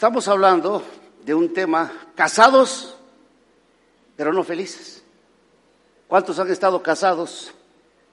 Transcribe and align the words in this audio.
estamos 0.00 0.28
hablando 0.28 0.82
de 1.26 1.34
un 1.34 1.52
tema, 1.52 1.92
casados, 2.14 2.96
pero 4.16 4.32
no 4.32 4.42
felices. 4.42 5.02
¿Cuántos 6.08 6.38
han 6.38 6.50
estado 6.50 6.82
casados 6.82 7.52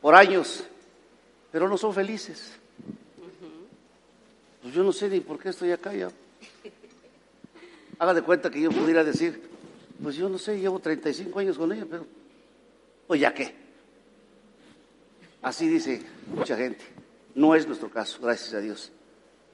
por 0.02 0.14
años, 0.14 0.66
pero 1.50 1.70
no 1.70 1.78
son 1.78 1.94
felices? 1.94 2.52
Pues 4.62 4.74
yo 4.74 4.84
no 4.84 4.92
sé 4.92 5.08
ni 5.08 5.22
por 5.22 5.40
qué 5.40 5.48
estoy 5.48 5.72
acá 5.72 5.94
ya. 5.94 6.10
Haga 8.00 8.16
de 8.16 8.22
cuenta 8.22 8.50
que 8.50 8.60
yo 8.60 8.70
pudiera 8.70 9.02
decir, 9.06 9.50
pues 10.04 10.18
yo 10.18 10.28
no 10.28 10.38
sé, 10.38 10.60
llevo 10.60 10.80
35 10.80 11.40
años 11.40 11.58
con 11.58 11.72
ella, 11.72 11.86
pero 11.90 12.06
pues 13.08 13.22
ya 13.22 13.34
qué. 13.34 13.56
Así 15.42 15.70
dice 15.70 16.04
mucha 16.36 16.58
gente. 16.58 16.84
No 17.34 17.56
es 17.56 17.66
nuestro 17.66 17.90
caso, 17.90 18.20
gracias 18.22 18.54
a 18.56 18.60
Dios. 18.60 18.92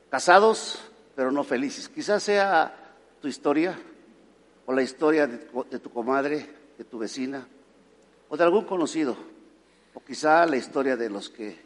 Casados, 0.10 0.80
pero 1.16 1.32
no 1.32 1.44
felices. 1.44 1.90
Quizás 1.90 2.24
sea 2.24 2.74
tu 3.22 3.28
historia 3.28 3.78
o 4.66 4.74
la 4.74 4.82
historia 4.82 5.28
de, 5.28 5.80
tu 5.80 5.90
comadre, 5.90 6.48
de 6.78 6.84
tu 6.84 6.98
vecina 6.98 7.48
o 8.30 8.38
de 8.38 8.44
algún 8.44 8.66
conocido. 8.66 9.16
O 9.94 10.04
quizá 10.04 10.46
la 10.46 10.58
historia 10.58 10.96
de 10.98 11.10
los 11.10 11.30
que 11.30 11.58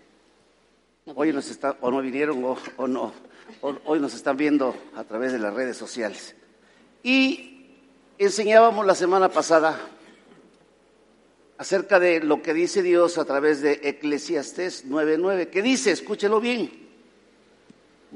hoy 1.05 1.31
nos 1.31 1.49
están, 1.49 1.77
o 1.81 1.89
no 1.89 2.01
vinieron 2.01 2.43
o, 2.77 2.87
no, 2.87 3.13
hoy 3.61 3.99
nos 3.99 4.13
están 4.13 4.35
viendo 4.35 4.75
a 4.95 5.03
través 5.03 5.31
de 5.31 5.39
las 5.39 5.53
redes 5.53 5.77
sociales. 5.77 6.35
Y 7.03 7.67
enseñábamos 8.17 8.85
la 8.85 8.95
semana 8.95 9.29
pasada 9.29 9.79
acerca 11.57 11.99
de 11.99 12.19
lo 12.19 12.41
que 12.41 12.53
dice 12.53 12.81
Dios 12.81 13.17
a 13.17 13.25
través 13.25 13.61
de 13.61 13.79
Eclesiastés 13.83 14.85
9:9, 14.85 15.49
que 15.49 15.61
dice, 15.61 15.91
escúchelo 15.91 16.39
bien, 16.41 16.86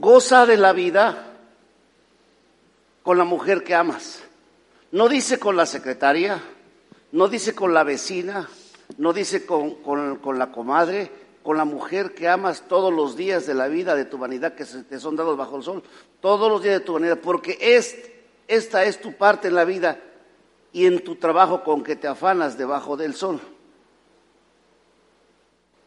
goza 0.02 0.48
de 0.48 0.58
la 0.58 0.74
vida 0.74 1.28
con 3.04 3.20
la 3.20 3.24
mujer 3.24 3.64
que 3.64 3.76
amas. 3.76 4.24
No 4.92 5.08
dice 5.08 5.38
con 5.38 5.56
la 5.56 5.68
secretaria, 5.68 6.42
no 7.12 7.28
dice 7.28 7.54
con 7.54 7.74
la 7.74 7.84
vecina, 7.84 8.50
no 8.98 9.14
dice 9.14 9.46
con, 9.46 9.76
con, 9.76 10.40
la 10.40 10.52
comadre, 10.52 11.12
con 11.44 11.56
la 11.56 11.66
mujer 11.66 12.16
que 12.16 12.28
amas 12.28 12.68
todos 12.68 12.92
los 12.92 13.16
días 13.16 13.46
de 13.46 13.54
la 13.54 13.68
vida, 13.68 13.96
de 13.96 14.06
tu 14.06 14.18
vanidad 14.18 14.56
que 14.56 14.66
te 14.66 15.00
son 15.00 15.16
dados 15.16 15.38
bajo 15.38 15.58
el 15.58 15.64
sol, 15.64 15.84
todos 16.20 16.50
los 16.50 16.64
días 16.64 16.80
de 16.80 16.86
tu 16.86 16.94
vanidad, 16.94 17.20
porque 17.20 17.58
es, 17.62 17.96
esta 18.48 18.84
es 18.84 19.00
tu 19.00 19.14
parte 19.14 19.50
en 19.50 19.56
la 19.56 19.66
vida 19.66 20.00
y 20.74 20.88
en 20.88 21.04
tu 21.04 21.16
trabajo 21.16 21.64
con 21.64 21.84
que 21.84 21.96
te 21.96 22.08
afanas 22.08 22.58
debajo 22.58 22.98
del 22.98 23.14
sol. 23.14 23.40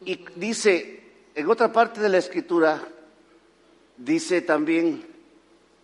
Y 0.05 0.23
dice, 0.35 1.03
en 1.35 1.49
otra 1.49 1.73
parte 1.73 1.99
de 1.99 2.09
la 2.09 2.17
escritura, 2.17 2.81
dice 3.97 4.41
también 4.41 5.05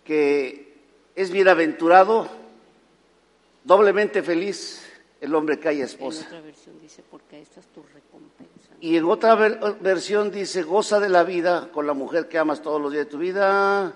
que 0.04 0.74
es 1.14 1.30
bienaventurado, 1.30 2.28
doblemente 3.64 4.22
feliz 4.22 4.84
el 5.20 5.34
hombre 5.34 5.58
que 5.58 5.68
haya 5.68 5.84
esposa. 5.84 6.20
En 6.22 6.26
otra 6.26 6.40
versión 6.40 6.80
dice, 6.80 7.02
porque 7.08 7.40
esta 7.40 7.60
es 7.60 7.66
tu 7.68 7.82
recompensa. 7.82 8.74
Y 8.80 8.96
en 8.96 9.04
otra 9.04 9.34
versión 9.36 10.30
dice, 10.30 10.62
goza 10.62 10.98
de 10.98 11.08
la 11.08 11.22
vida 11.22 11.70
con 11.72 11.86
la 11.86 11.94
mujer 11.94 12.28
que 12.28 12.38
amas 12.38 12.62
todos 12.62 12.80
los 12.80 12.92
días 12.92 13.06
de 13.06 13.10
tu 13.10 13.18
vida, 13.18 13.94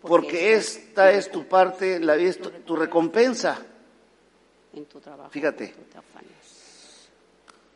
porque, 0.00 0.54
esta 0.54 1.10
es 1.10 1.30
tu 1.30 1.46
parte, 1.46 1.98
la 2.00 2.14
vida 2.14 2.30
es 2.30 2.38
tu 2.64 2.76
recompensa 2.76 3.60
en 4.72 4.86
tu 4.86 5.00
trabajo. 5.00 5.30
Fíjate. 5.30 5.74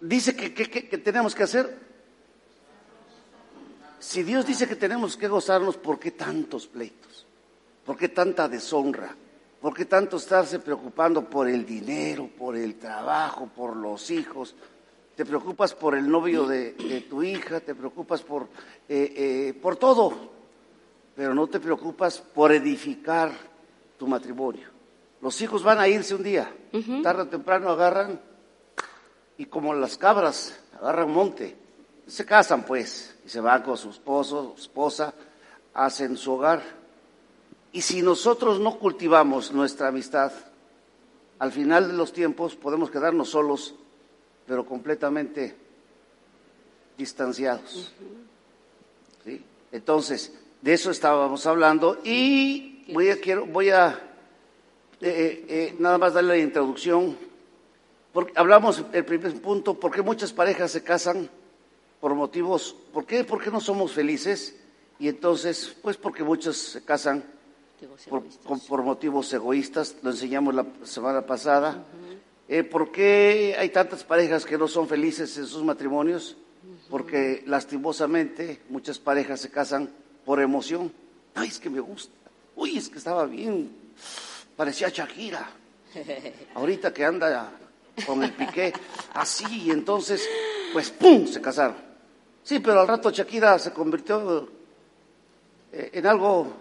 Dice 0.01 0.35
que, 0.35 0.53
que, 0.53 0.99
tenemos 0.99 1.35
que 1.35 1.45
hacer. 1.45 1.92
Si 4.03 4.25
Dios 4.25 4.45
dice 4.45 4.67
que 4.67 4.75
tenemos 4.75 5.17
que 5.17 5.29
gozarnos, 5.29 5.77
¿por 5.77 6.01
qué 6.01 6.11
tantos 6.11 6.67
pleitos? 6.67 7.25
¿Por 7.87 7.97
qué 7.97 8.09
tanta 8.09 8.49
deshonra? 8.49 9.15
¿Por 9.61 9.73
qué 9.73 9.85
tanto 9.85 10.17
estarse 10.17 10.59
preocupando 10.59 11.25
por 11.31 11.49
el 11.49 11.65
dinero, 11.65 12.29
por 12.37 12.57
el 12.57 12.81
trabajo, 12.81 13.49
por 13.55 13.77
los 13.77 14.11
hijos? 14.11 14.57
Te 15.15 15.25
preocupas 15.25 15.75
por 15.75 15.95
el 15.95 16.11
novio 16.11 16.49
de, 16.49 17.07
tu 17.09 17.23
hija, 17.23 17.61
te 17.61 17.77
preocupas 17.77 18.23
por, 18.23 18.49
eh, 18.89 19.15
eh, 19.17 19.55
por 19.63 19.77
todo, 19.77 20.13
pero 21.15 21.33
no 21.33 21.47
te 21.47 21.61
preocupas 21.61 22.19
por 22.19 22.51
edificar 22.51 23.31
tu 23.97 24.09
matrimonio. 24.09 24.67
Los 25.21 25.41
hijos 25.43 25.63
van 25.63 25.79
a 25.79 25.87
irse 25.87 26.17
un 26.17 26.25
día, 26.25 26.53
tarde 27.05 27.23
o 27.23 27.29
temprano 27.29 27.71
agarran 27.71 28.21
y 29.39 29.47
como 29.47 29.73
las 29.75 29.97
cabras 29.97 30.59
agarran 30.81 31.13
monte, 31.13 31.62
se 32.07 32.25
casan 32.25 32.65
pues 32.65 33.15
y 33.25 33.29
se 33.29 33.41
van 33.41 33.63
con 33.63 33.77
su 33.77 33.91
esposo, 33.91 34.55
su 34.57 34.63
esposa, 34.63 35.15
hacen 35.75 36.17
su 36.17 36.33
hogar. 36.33 36.63
Y 37.73 37.83
si 37.83 38.03
nosotros 38.03 38.61
no 38.61 38.79
cultivamos 38.79 39.53
nuestra 39.53 39.89
amistad, 39.89 40.33
al 41.39 41.53
final 41.53 41.89
de 41.89 41.95
los 41.95 42.13
tiempos 42.13 42.55
podemos 42.55 42.91
quedarnos 42.91 43.31
solos, 43.31 43.75
pero 44.47 44.67
completamente 44.67 45.57
distanciados. 46.97 47.93
Entonces, 49.73 50.35
de 50.61 50.75
eso 50.75 50.91
estábamos 50.91 51.47
hablando 51.47 51.99
y 52.05 52.85
voy 52.93 53.09
a, 53.09 53.19
quiero, 53.21 53.47
voy 53.47 53.71
a 53.71 53.99
eh, 55.01 55.09
eh, 55.09 55.45
eh, 55.49 55.77
nada 55.79 55.97
más 55.99 56.13
darle 56.13 56.37
la 56.37 56.43
introducción. 56.43 57.17
Porque 58.13 58.33
hablamos 58.37 58.85
el 58.93 59.05
primer 59.07 59.41
punto, 59.41 59.75
¿por 59.75 59.91
qué 59.91 60.03
muchas 60.03 60.33
parejas 60.33 60.71
se 60.71 60.85
casan 60.85 61.31
por 62.03 62.15
motivos, 62.15 62.75
¿por 62.93 63.07
qué, 63.07 63.23
¿por 63.23 63.41
qué 63.43 63.51
no 63.51 63.61
somos 63.61 63.93
felices? 63.93 64.57
Y 64.99 65.07
entonces, 65.07 65.75
pues 65.81 65.97
porque 65.97 66.23
muchos 66.23 66.59
se 66.59 66.85
casan 66.85 67.25
por, 68.69 68.83
motivos 68.83 69.33
egoístas, 69.33 69.97
lo 70.03 70.11
enseñamos 70.11 70.55
la 70.55 70.67
semana 70.83 71.25
pasada. 71.25 71.85
¿Por 72.71 72.93
qué 72.93 73.57
hay 73.59 73.71
tantas 73.71 74.05
parejas 74.05 74.45
que 74.45 74.59
no 74.59 74.69
son 74.69 74.87
felices 74.89 75.39
en 75.39 75.47
sus 75.47 75.65
matrimonios? 75.65 76.37
Porque 76.91 77.43
lastimosamente 77.47 78.61
muchas 78.69 78.99
parejas 78.99 79.41
se 79.41 79.51
casan 79.51 79.89
por 80.25 80.41
emoción. 80.41 80.93
Ay, 81.35 81.49
es 81.49 81.59
que 81.59 81.71
me 81.71 81.81
gusta. 81.81 82.13
Uy, 82.57 82.77
es 82.77 82.89
que 82.89 82.99
estaba 82.99 83.25
bien 83.25 83.83
parecía 84.57 84.89
Shakira. 84.89 85.51
Ahorita 86.55 86.93
que 86.93 87.05
anda 87.05 87.53
con 88.07 88.23
el 88.23 88.33
piqué 88.33 88.73
así, 89.15 89.45
y 89.65 89.71
entonces, 89.71 90.27
pues 90.73 90.91
¡pum! 90.91 91.27
se 91.27 91.41
casaron. 91.41 91.92
Sí, 92.45 92.59
pero 92.59 92.81
al 92.81 92.89
rato 92.89 93.11
Shakira 93.11 93.59
se 93.59 93.73
convirtió 93.73 94.49
eh, 95.73 95.91
en 95.93 96.07
algo 96.07 96.53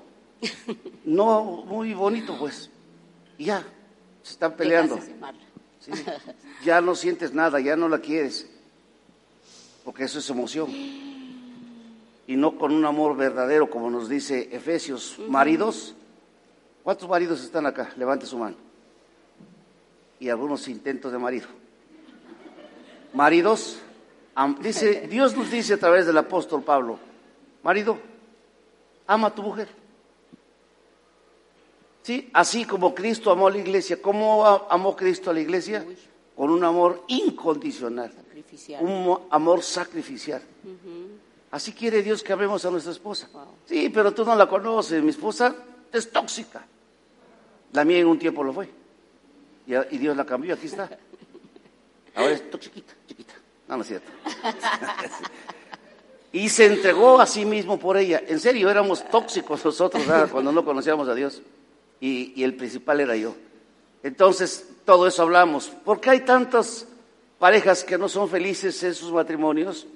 no 1.06 1.64
muy 1.66 1.94
bonito, 1.94 2.38
pues. 2.38 2.70
Y 3.38 3.46
ya, 3.46 3.66
se 4.22 4.34
están 4.34 4.54
peleando. 4.54 5.00
ya 6.64 6.82
no 6.82 6.96
sientes 6.96 7.34
nada, 7.34 7.60
ya 7.60 7.76
no 7.76 7.90
la 7.90 8.00
quieres. 8.00 8.50
Porque 9.84 10.04
eso 10.04 10.20
es 10.20 10.30
emoción. 10.30 10.70
Y 10.72 12.36
no 12.36 12.58
con 12.58 12.72
un 12.72 12.86
amor 12.86 13.18
verdadero, 13.18 13.70
como 13.70 13.90
nos 13.90 14.08
dice 14.08 14.50
Efesios. 14.52 15.18
Maridos, 15.28 15.96
¿Cuántos 16.84 17.08
maridos 17.08 17.44
están 17.44 17.66
acá? 17.66 17.92
Levante 17.96 18.26
su 18.26 18.38
mano. 18.38 18.56
Y 20.20 20.30
algunos 20.30 20.68
intentos 20.68 21.12
de 21.12 21.18
marido. 21.18 21.48
Maridos, 23.14 23.80
dice, 24.60 25.08
Dios 25.10 25.36
nos 25.36 25.50
dice 25.50 25.74
a 25.74 25.78
través 25.78 26.06
del 26.06 26.18
apóstol 26.18 26.64
Pablo, 26.64 27.00
marido, 27.64 27.98
ama 29.08 29.28
a 29.28 29.36
tu 29.36 29.44
mujer. 29.44 29.68
¿Sí? 32.04 32.30
Así 32.34 32.66
como 32.66 32.96
Cristo 32.96 33.30
amó 33.32 33.48
a 33.48 33.52
la 33.52 33.60
iglesia. 33.60 34.02
¿Cómo 34.02 34.46
amó 34.70 34.96
Cristo 34.96 35.30
a 35.30 35.34
la 35.34 35.40
iglesia? 35.40 35.86
Con 36.36 36.50
un 36.50 36.64
amor 36.64 37.04
incondicional. 37.08 38.12
Un 38.80 39.20
amor 39.30 39.62
sacrificial. 39.62 40.42
Así 41.52 41.74
quiere 41.74 42.02
Dios 42.02 42.24
que 42.24 42.34
amemos 42.34 42.66
a 42.66 42.72
nuestra 42.72 42.92
esposa. 42.92 43.30
Sí, 43.66 43.90
pero 43.90 44.14
tú 44.14 44.26
no 44.26 44.36
la 44.36 44.48
conoces. 44.48 45.04
Mi 45.04 45.10
esposa 45.10 45.56
es 45.92 46.12
tóxica. 46.12 46.66
La 47.74 47.86
mía 47.86 48.00
en 48.00 48.08
un 48.08 48.18
tiempo 48.18 48.44
lo 48.44 48.54
fue. 48.54 48.70
Y, 49.68 49.98
Dios 49.98 50.18
la 50.18 50.26
cambió, 50.26 50.56
aquí 50.56 50.68
está. 50.68 50.90
Ahora 52.16 52.34
es 52.34 52.44
chiquita, 52.60 52.94
chiquita. 53.08 53.34
No, 53.72 53.78
no 53.78 53.84
es 53.84 53.88
cierto. 53.88 54.12
y 56.34 56.50
se 56.50 56.66
entregó 56.66 57.22
a 57.22 57.26
sí 57.26 57.46
mismo 57.46 57.80
por 57.80 57.96
ella. 57.96 58.22
En 58.28 58.42
serio, 58.42 58.70
éramos 58.70 59.10
tóxicos 59.10 59.64
nosotros 59.64 60.04
cuando 60.32 60.52
no 60.52 60.66
conocíamos 60.66 61.08
a 61.08 61.16
Dios. 61.16 61.42
Y, 62.02 62.34
y 62.36 62.44
el 62.44 62.56
principal 62.56 63.00
era 63.00 63.16
yo. 63.16 63.34
Entonces, 64.04 64.68
todo 64.84 65.08
eso 65.08 65.22
hablamos. 65.22 65.70
¿Por 65.70 66.02
qué 66.02 66.10
hay 66.10 66.20
tantas 66.20 66.86
parejas 67.40 67.86
que 67.86 67.98
no 67.98 68.10
son 68.10 68.28
felices 68.28 68.84
en 68.84 68.94
sus 68.94 69.14
matrimonios? 69.14 69.88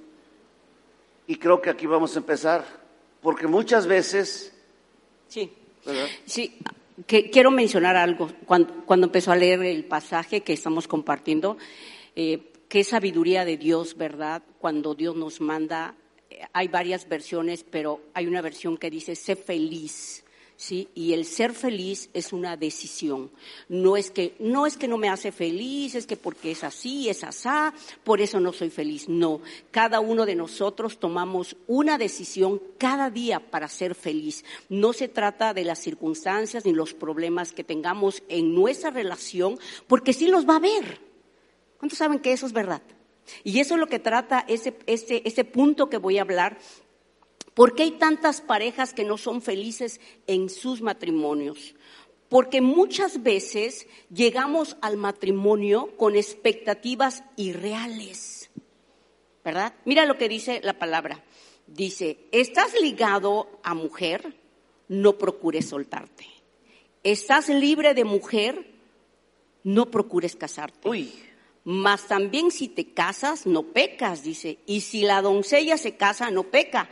Y 1.27 1.35
creo 1.35 1.61
que 1.61 1.69
aquí 1.69 1.85
vamos 1.85 2.15
a 2.15 2.19
empezar. 2.19 2.63
Porque 3.21 3.45
muchas 3.45 3.87
veces... 3.87 4.53
Sí. 5.27 5.51
Sí, 6.25 6.57
que, 7.05 7.29
quiero 7.29 7.51
mencionar 7.51 7.97
algo. 7.97 8.31
Cuando, 8.45 9.05
empezó 9.05 9.33
a 9.33 9.35
leer 9.35 9.63
el 9.63 9.83
pasaje 9.83 10.43
que 10.43 10.53
estamos 10.53 10.87
compartiendo, 10.87 11.57
eh, 12.15 12.53
qué 12.67 12.83
sabiduría 12.83 13.45
de 13.45 13.57
Dios, 13.57 13.95
¿verdad? 13.95 14.43
Cuando 14.59 14.95
Dios 14.95 15.15
nos 15.15 15.41
manda, 15.41 15.95
eh, 16.29 16.41
hay 16.53 16.67
varias 16.67 17.07
versiones, 17.07 17.63
pero 17.63 18.01
hay 18.13 18.27
una 18.27 18.41
versión 18.41 18.77
que 18.77 18.89
dice, 18.89 19.15
sé 19.15 19.35
feliz, 19.35 20.23
¿sí? 20.57 20.89
Y 20.95 21.13
el 21.13 21.25
ser 21.25 21.53
feliz 21.53 22.09
es 22.13 22.33
una 22.33 22.57
decisión. 22.57 23.31
No 23.69 23.97
es 23.97 24.11
que 24.11 24.35
no 24.39 24.65
es 24.65 24.77
que 24.77 24.87
no 24.87 24.97
me 24.97 25.09
hace 25.09 25.31
feliz, 25.31 25.95
es 25.95 26.07
que 26.07 26.17
porque 26.17 26.51
es 26.51 26.63
así, 26.63 27.09
es 27.09 27.23
asá, 27.23 27.73
por 28.03 28.21
eso 28.21 28.39
no 28.39 28.53
soy 28.53 28.69
feliz. 28.69 29.07
No, 29.09 29.41
cada 29.71 29.99
uno 29.99 30.25
de 30.25 30.35
nosotros 30.35 30.99
tomamos 30.99 31.55
una 31.67 31.97
decisión 31.97 32.61
cada 32.77 33.09
día 33.09 33.39
para 33.39 33.67
ser 33.67 33.95
feliz. 33.95 34.43
No 34.69 34.93
se 34.93 35.07
trata 35.07 35.53
de 35.53 35.65
las 35.65 35.79
circunstancias 35.79 36.65
ni 36.65 36.73
los 36.73 36.93
problemas 36.93 37.51
que 37.51 37.63
tengamos 37.63 38.23
en 38.29 38.53
nuestra 38.53 38.89
relación, 38.89 39.59
porque 39.87 40.13
sí 40.13 40.27
los 40.27 40.47
va 40.47 40.53
a 40.53 40.57
haber. 40.57 41.14
¿Cuántos 41.85 41.99
saben 41.99 42.17
que 42.17 42.33
eso 42.33 42.47
es 42.47 42.51
verdad? 42.51 42.81
Y 43.43 43.59
eso 43.59 43.75
es 43.75 43.79
lo 43.79 43.85
que 43.85 43.99
trata 43.99 44.43
ese, 44.47 44.75
ese, 44.87 45.21
ese 45.23 45.43
punto 45.43 45.87
que 45.87 45.97
voy 45.97 46.17
a 46.17 46.23
hablar 46.23 46.57
¿Por 47.53 47.73
qué 47.73 47.83
hay 47.83 47.91
tantas 47.91 48.41
parejas 48.41 48.93
que 48.93 49.05
no 49.05 49.17
son 49.17 49.41
felices 49.41 50.01
en 50.27 50.49
sus 50.49 50.81
matrimonios? 50.81 51.75
Porque 52.27 52.59
muchas 52.59 53.23
veces 53.23 53.87
llegamos 54.11 54.75
al 54.81 54.97
matrimonio 54.97 55.95
con 55.95 56.17
expectativas 56.17 57.23
irreales, 57.37 58.49
¿verdad? 59.43 59.73
Mira 59.85 60.05
lo 60.05 60.17
que 60.17 60.27
dice 60.27 60.59
la 60.63 60.77
palabra. 60.77 61.23
Dice, 61.65 62.17
estás 62.33 62.73
ligado 62.81 63.59
a 63.63 63.73
mujer, 63.73 64.35
no 64.89 65.17
procures 65.17 65.69
soltarte. 65.69 66.25
Estás 67.03 67.47
libre 67.47 67.93
de 67.93 68.03
mujer, 68.03 68.69
no 69.63 69.89
procures 69.91 70.35
casarte. 70.35 70.89
Uy. 70.89 71.13
Mas 71.65 72.07
también 72.07 72.51
si 72.51 72.69
te 72.69 72.93
casas, 72.93 73.45
no 73.45 73.63
pecas, 73.63 74.23
dice. 74.23 74.59
Y 74.65 74.81
si 74.81 75.01
la 75.01 75.21
doncella 75.21 75.77
se 75.77 75.97
casa, 75.97 76.31
no 76.31 76.43
peca 76.43 76.89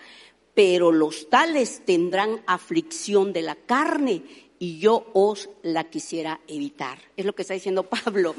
pero 0.53 0.91
los 0.91 1.29
tales 1.29 1.83
tendrán 1.85 2.41
aflicción 2.45 3.33
de 3.33 3.41
la 3.41 3.55
carne 3.55 4.23
y 4.59 4.79
yo 4.79 5.07
os 5.13 5.49
la 5.61 5.89
quisiera 5.89 6.39
evitar. 6.47 6.99
Es 7.17 7.25
lo 7.25 7.33
que 7.33 7.41
está 7.41 7.53
diciendo 7.53 7.83
Pablo, 7.89 8.35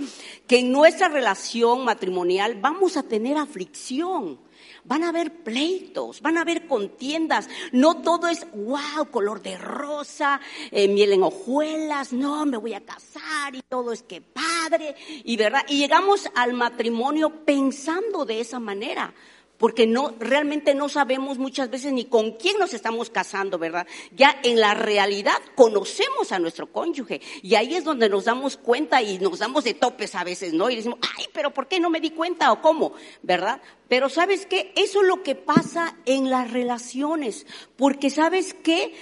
que 0.47 0.61
en 0.61 0.73
nuestra 0.73 1.09
relación 1.09 1.85
matrimonial 1.85 2.59
vamos 2.61 2.97
a 2.97 3.03
tener 3.03 3.37
aflicción. 3.37 4.39
Van 4.85 5.03
a 5.03 5.09
haber 5.09 5.43
pleitos, 5.43 6.21
van 6.21 6.37
a 6.37 6.43
haber 6.43 6.67
contiendas. 6.67 7.49
No 7.73 8.03
todo 8.03 8.29
es, 8.29 8.47
wow, 8.53 9.11
color 9.11 9.43
de 9.43 9.57
rosa, 9.57 10.41
eh, 10.71 10.89
miel 10.89 11.13
en 11.13 11.23
hojuelas, 11.23 12.13
no, 12.13 12.45
me 12.47 12.57
voy 12.57 12.75
a 12.75 12.85
casar 12.85 13.55
y 13.55 13.63
todo 13.63 13.93
es 13.93 14.03
que 14.03 14.21
padre. 14.21 14.95
Y 15.25 15.37
verdad, 15.37 15.63
y 15.69 15.79
llegamos 15.79 16.29
al 16.35 16.53
matrimonio 16.53 17.45
pensando 17.45 18.25
de 18.25 18.41
esa 18.41 18.61
manera 18.61 19.15
porque 19.59 19.87
no 19.87 20.15
realmente 20.19 20.75
no 20.75 20.89
sabemos 20.89 21.39
muchas 21.39 21.71
veces 21.71 21.93
ni 21.93 22.05
con 22.05 22.33
quién 22.33 22.59
nos 22.59 22.75
estamos 22.75 23.11
casando, 23.11 23.59
¿verdad? 23.59 23.87
Ya 24.15 24.39
en 24.43 24.61
la 24.61 24.75
realidad 24.75 25.41
conocemos 25.55 26.33
a 26.33 26.39
nuestro 26.39 26.71
cónyuge 26.73 27.21
y 27.43 27.55
ahí 27.55 27.75
es 27.75 27.85
donde 27.85 28.09
nos 28.09 28.25
damos 28.25 28.57
cuenta 28.57 29.01
y 29.03 29.19
nos 29.19 29.39
damos 29.39 29.65
de 29.65 29.75
topes 29.75 30.15
a 30.15 30.25
veces, 30.25 30.53
¿no? 30.53 30.71
Y 30.71 30.77
decimos, 30.77 30.99
"Ay, 31.17 31.27
pero 31.33 31.53
¿por 31.53 31.69
qué 31.69 31.81
no 31.81 31.91
me 31.91 32.01
di 32.01 32.11
cuenta 32.11 32.53
o 32.53 32.61
cómo?", 32.61 32.93
¿verdad? 33.23 33.61
Pero 33.89 34.09
¿sabes 34.09 34.47
qué? 34.47 34.73
Eso 34.77 35.03
es 35.03 35.09
lo 35.09 35.23
que 35.23 35.35
pasa 35.35 35.97
en 36.05 36.31
las 36.31 36.51
relaciones, 36.51 37.47
porque 37.77 38.11
¿sabes 38.11 38.55
qué? 38.55 38.95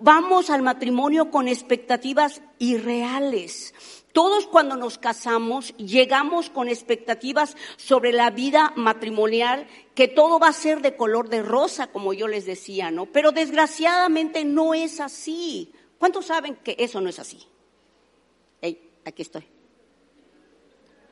Vamos 0.00 0.50
al 0.50 0.62
matrimonio 0.62 1.30
con 1.30 1.46
expectativas 1.48 2.42
irreales. 2.58 3.74
Todos 4.14 4.46
cuando 4.46 4.76
nos 4.76 4.96
casamos 4.96 5.76
llegamos 5.76 6.48
con 6.48 6.68
expectativas 6.68 7.56
sobre 7.76 8.12
la 8.12 8.30
vida 8.30 8.72
matrimonial, 8.76 9.66
que 9.96 10.06
todo 10.06 10.38
va 10.38 10.46
a 10.46 10.52
ser 10.52 10.82
de 10.82 10.94
color 10.94 11.28
de 11.28 11.42
rosa, 11.42 11.88
como 11.88 12.12
yo 12.12 12.28
les 12.28 12.46
decía, 12.46 12.92
¿no? 12.92 13.06
Pero 13.06 13.32
desgraciadamente 13.32 14.44
no 14.44 14.72
es 14.72 15.00
así. 15.00 15.72
¿Cuántos 15.98 16.26
saben 16.26 16.54
que 16.54 16.76
eso 16.78 17.00
no 17.00 17.08
es 17.08 17.18
así? 17.18 17.44
Hey, 18.62 18.88
aquí 19.04 19.22
estoy. 19.22 19.48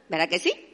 ¿Verdad 0.09 0.29
que 0.29 0.39
sí? 0.39 0.72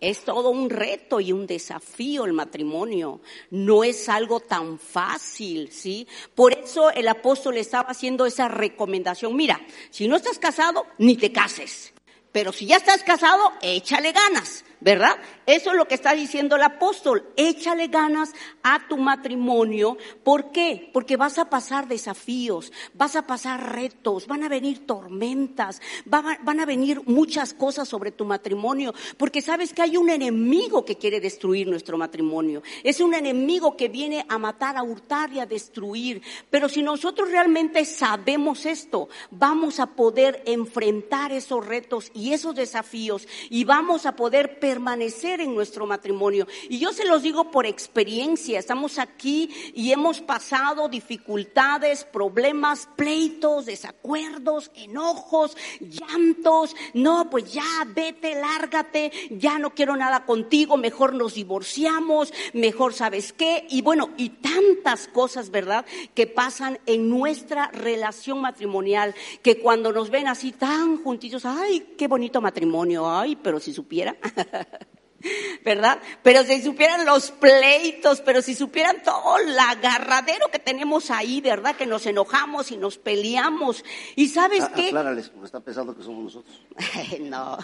Es 0.00 0.24
todo 0.24 0.50
un 0.50 0.68
reto 0.68 1.20
y 1.20 1.32
un 1.32 1.46
desafío 1.46 2.24
el 2.24 2.32
matrimonio. 2.32 3.20
No 3.50 3.84
es 3.84 4.08
algo 4.08 4.40
tan 4.40 4.78
fácil, 4.78 5.70
¿sí? 5.72 6.06
Por 6.34 6.52
eso 6.52 6.90
el 6.90 7.08
apóstol 7.08 7.56
estaba 7.56 7.90
haciendo 7.90 8.26
esa 8.26 8.48
recomendación. 8.48 9.34
Mira, 9.34 9.60
si 9.90 10.08
no 10.08 10.16
estás 10.16 10.38
casado, 10.38 10.86
ni 10.98 11.16
te 11.16 11.32
cases. 11.32 11.92
Pero 12.32 12.52
si 12.52 12.66
ya 12.66 12.76
estás 12.76 13.02
casado, 13.02 13.52
échale 13.62 14.12
ganas. 14.12 14.64
¿Verdad? 14.80 15.16
Eso 15.46 15.70
es 15.70 15.76
lo 15.76 15.86
que 15.86 15.94
está 15.94 16.14
diciendo 16.14 16.56
el 16.56 16.62
apóstol. 16.62 17.24
Échale 17.36 17.88
ganas 17.88 18.32
a 18.62 18.86
tu 18.88 18.96
matrimonio. 18.96 19.96
¿Por 20.22 20.52
qué? 20.52 20.90
Porque 20.92 21.16
vas 21.16 21.38
a 21.38 21.48
pasar 21.48 21.88
desafíos, 21.88 22.72
vas 22.94 23.16
a 23.16 23.26
pasar 23.26 23.74
retos, 23.74 24.26
van 24.26 24.42
a 24.42 24.48
venir 24.48 24.86
tormentas, 24.86 25.80
van 26.04 26.60
a 26.60 26.66
venir 26.66 27.02
muchas 27.06 27.54
cosas 27.54 27.88
sobre 27.88 28.10
tu 28.10 28.24
matrimonio. 28.24 28.94
Porque 29.16 29.40
sabes 29.40 29.72
que 29.72 29.82
hay 29.82 29.96
un 29.96 30.10
enemigo 30.10 30.84
que 30.84 30.96
quiere 30.96 31.20
destruir 31.20 31.68
nuestro 31.68 31.96
matrimonio. 31.96 32.62
Es 32.82 33.00
un 33.00 33.14
enemigo 33.14 33.76
que 33.76 33.88
viene 33.88 34.26
a 34.28 34.38
matar, 34.38 34.76
a 34.76 34.82
hurtar 34.82 35.32
y 35.32 35.40
a 35.40 35.46
destruir. 35.46 36.22
Pero 36.50 36.68
si 36.68 36.82
nosotros 36.82 37.30
realmente 37.30 37.84
sabemos 37.84 38.66
esto, 38.66 39.08
vamos 39.30 39.80
a 39.80 39.86
poder 39.86 40.42
enfrentar 40.46 41.32
esos 41.32 41.64
retos 41.64 42.10
y 42.14 42.32
esos 42.32 42.54
desafíos 42.54 43.26
y 43.50 43.64
vamos 43.64 44.06
a 44.06 44.16
poder 44.16 44.58
permanecer 44.66 45.40
en 45.40 45.54
nuestro 45.54 45.86
matrimonio. 45.86 46.48
Y 46.68 46.80
yo 46.80 46.92
se 46.92 47.04
los 47.04 47.22
digo 47.22 47.52
por 47.52 47.66
experiencia, 47.66 48.58
estamos 48.58 48.98
aquí 48.98 49.48
y 49.74 49.92
hemos 49.92 50.20
pasado 50.20 50.88
dificultades, 50.88 52.02
problemas, 52.02 52.88
pleitos, 52.96 53.66
desacuerdos, 53.66 54.72
enojos, 54.74 55.56
llantos. 55.78 56.74
No, 56.94 57.30
pues 57.30 57.52
ya, 57.52 57.62
vete, 57.94 58.34
lárgate, 58.34 59.12
ya 59.30 59.60
no 59.60 59.70
quiero 59.70 59.94
nada 59.94 60.26
contigo, 60.26 60.76
mejor 60.76 61.14
nos 61.14 61.34
divorciamos, 61.34 62.34
mejor 62.52 62.92
sabes 62.92 63.32
qué. 63.32 63.68
Y 63.70 63.82
bueno, 63.82 64.10
y 64.16 64.30
tantas 64.30 65.06
cosas, 65.06 65.52
¿verdad?, 65.52 65.86
que 66.12 66.26
pasan 66.26 66.80
en 66.86 67.08
nuestra 67.08 67.68
relación 67.68 68.40
matrimonial, 68.40 69.14
que 69.44 69.60
cuando 69.60 69.92
nos 69.92 70.10
ven 70.10 70.26
así 70.26 70.50
tan 70.50 70.96
juntitos, 71.04 71.44
ay, 71.44 71.94
qué 71.96 72.08
bonito 72.08 72.40
matrimonio, 72.40 73.08
ay, 73.08 73.36
pero 73.36 73.60
si 73.60 73.72
supiera. 73.72 74.16
¿verdad? 75.64 76.00
Pero 76.22 76.44
si 76.44 76.62
supieran 76.62 77.04
los 77.04 77.30
pleitos, 77.30 78.20
pero 78.20 78.42
si 78.42 78.54
supieran 78.54 79.02
todo 79.02 79.38
el 79.38 79.58
agarradero 79.58 80.48
que 80.50 80.58
tenemos 80.58 81.10
ahí, 81.10 81.40
¿verdad? 81.40 81.76
Que 81.76 81.86
nos 81.86 82.06
enojamos 82.06 82.70
y 82.70 82.76
nos 82.76 82.98
peleamos. 82.98 83.84
¿Y 84.14 84.28
sabes 84.28 84.62
ah, 84.64 84.72
qué? 84.74 84.88
Aclárales, 84.88 85.28
porque 85.28 85.46
está 85.46 85.60
pensando 85.60 85.96
que 85.96 86.02
somos 86.02 86.24
nosotros. 86.24 86.60
no, 87.20 87.58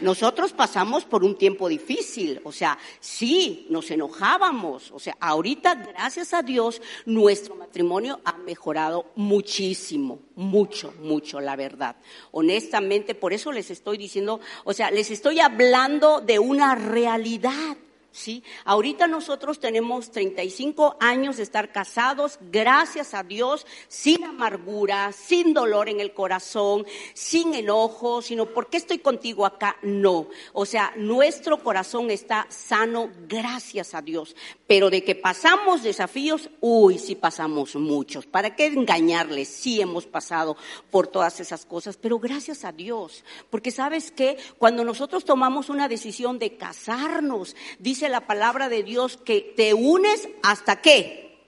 nosotros 0.00 0.52
pasamos 0.52 1.04
por 1.04 1.24
un 1.24 1.36
tiempo 1.36 1.68
difícil, 1.68 2.40
o 2.44 2.52
sea, 2.52 2.78
sí, 3.00 3.66
nos 3.70 3.90
enojábamos, 3.90 4.90
o 4.92 4.98
sea, 4.98 5.16
ahorita, 5.20 5.74
gracias 5.74 6.34
a 6.34 6.42
Dios, 6.42 6.80
nuestro 7.04 7.54
matrimonio 7.54 8.20
ha 8.24 8.36
mejorado 8.38 9.12
muchísimo, 9.16 10.20
mucho, 10.36 10.94
mucho, 11.00 11.40
la 11.40 11.56
verdad. 11.56 11.96
Honestamente, 12.30 13.14
por 13.14 13.32
eso 13.32 13.50
les 13.50 13.70
estoy 13.70 13.96
diciendo, 13.98 14.40
o 14.64 14.72
sea, 14.72 14.90
les 14.90 15.10
estoy 15.10 15.40
hablando 15.40 16.20
de 16.20 16.38
una 16.38 16.74
realidad. 16.74 17.76
¿Sí? 18.16 18.42
Ahorita 18.64 19.06
nosotros 19.06 19.60
tenemos 19.60 20.10
35 20.10 20.96
años 21.00 21.36
de 21.36 21.42
estar 21.42 21.70
casados, 21.70 22.38
gracias 22.50 23.14
a 23.14 23.22
Dios, 23.22 23.66
sin 23.88 24.24
amargura, 24.24 25.12
sin 25.12 25.52
dolor 25.52 25.88
en 25.88 26.00
el 26.00 26.14
corazón, 26.14 26.86
sin 27.14 27.54
enojo, 27.54 28.22
sino 28.22 28.46
¿por 28.46 28.68
qué 28.68 28.78
estoy 28.78 28.98
contigo 28.98 29.44
acá? 29.44 29.76
No. 29.82 30.28
O 30.52 30.64
sea, 30.66 30.92
nuestro 30.96 31.62
corazón 31.62 32.10
está 32.10 32.46
sano, 32.48 33.10
gracias 33.28 33.94
a 33.94 34.02
Dios. 34.02 34.34
Pero 34.66 34.90
de 34.90 35.04
que 35.04 35.14
pasamos 35.14 35.82
desafíos, 35.82 36.50
uy, 36.60 36.98
sí 36.98 37.14
pasamos 37.14 37.76
muchos. 37.76 38.26
¿Para 38.26 38.56
qué 38.56 38.66
engañarles? 38.66 39.48
Sí 39.48 39.80
hemos 39.80 40.06
pasado 40.06 40.56
por 40.90 41.06
todas 41.06 41.38
esas 41.40 41.66
cosas, 41.66 41.96
pero 41.96 42.18
gracias 42.18 42.64
a 42.64 42.72
Dios. 42.72 43.24
Porque 43.50 43.70
sabes 43.70 44.10
que 44.10 44.38
cuando 44.58 44.84
nosotros 44.84 45.24
tomamos 45.24 45.68
una 45.68 45.88
decisión 45.88 46.38
de 46.38 46.56
casarnos, 46.56 47.54
dice 47.78 48.05
la 48.08 48.26
palabra 48.26 48.68
de 48.68 48.82
Dios 48.82 49.16
que 49.16 49.40
te 49.56 49.74
unes 49.74 50.28
hasta 50.42 50.80
qué? 50.80 51.38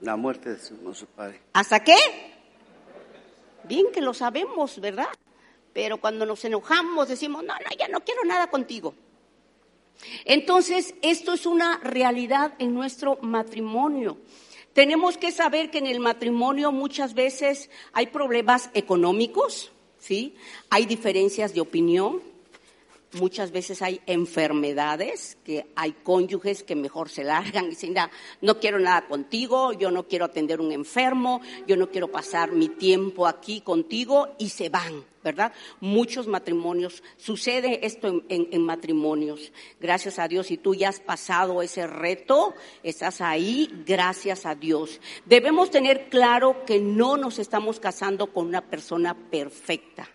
La 0.00 0.16
muerte 0.16 0.54
de 0.54 0.58
su, 0.58 1.06
padre. 1.06 1.40
¿Hasta 1.52 1.82
qué? 1.82 1.96
Bien 3.64 3.86
que 3.92 4.00
lo 4.00 4.14
sabemos, 4.14 4.80
¿verdad? 4.80 5.08
Pero 5.72 5.98
cuando 5.98 6.26
nos 6.26 6.44
enojamos 6.44 7.08
decimos, 7.08 7.42
no, 7.44 7.54
no, 7.54 7.76
ya 7.78 7.88
no 7.88 8.00
quiero 8.00 8.24
nada 8.24 8.48
contigo. 8.48 8.94
Entonces, 10.24 10.94
esto 11.02 11.32
es 11.32 11.46
una 11.46 11.78
realidad 11.78 12.54
en 12.58 12.74
nuestro 12.74 13.18
matrimonio. 13.22 14.18
Tenemos 14.72 15.16
que 15.16 15.32
saber 15.32 15.70
que 15.70 15.78
en 15.78 15.86
el 15.86 16.00
matrimonio 16.00 16.70
muchas 16.70 17.14
veces 17.14 17.70
hay 17.92 18.08
problemas 18.08 18.68
económicos, 18.74 19.72
¿sí? 19.98 20.34
Hay 20.68 20.84
diferencias 20.84 21.54
de 21.54 21.62
opinión, 21.62 22.20
Muchas 23.12 23.52
veces 23.52 23.82
hay 23.82 24.00
enfermedades 24.06 25.38
que 25.44 25.66
hay 25.76 25.92
cónyuges 25.92 26.64
que 26.64 26.74
mejor 26.74 27.08
se 27.08 27.22
largan 27.22 27.66
y 27.66 27.68
dicen, 27.70 27.94
no 28.40 28.58
quiero 28.58 28.80
nada 28.80 29.06
contigo, 29.06 29.72
yo 29.72 29.92
no 29.92 30.08
quiero 30.08 30.24
atender 30.24 30.60
un 30.60 30.72
enfermo, 30.72 31.40
yo 31.68 31.76
no 31.76 31.88
quiero 31.88 32.08
pasar 32.08 32.50
mi 32.50 32.68
tiempo 32.68 33.28
aquí 33.28 33.60
contigo 33.60 34.34
y 34.38 34.48
se 34.48 34.70
van, 34.70 35.04
¿verdad? 35.22 35.52
Muchos 35.80 36.26
matrimonios, 36.26 37.04
sucede 37.16 37.86
esto 37.86 38.24
en, 38.28 38.48
en 38.50 38.62
matrimonios. 38.62 39.52
Gracias 39.80 40.18
a 40.18 40.26
Dios, 40.26 40.50
y 40.50 40.56
tú 40.56 40.74
ya 40.74 40.88
has 40.88 40.98
pasado 40.98 41.62
ese 41.62 41.86
reto, 41.86 42.54
estás 42.82 43.20
ahí, 43.20 43.70
gracias 43.86 44.46
a 44.46 44.56
Dios. 44.56 45.00
Debemos 45.24 45.70
tener 45.70 46.08
claro 46.08 46.64
que 46.66 46.80
no 46.80 47.16
nos 47.16 47.38
estamos 47.38 47.78
casando 47.78 48.32
con 48.32 48.48
una 48.48 48.62
persona 48.62 49.14
perfecta 49.14 50.10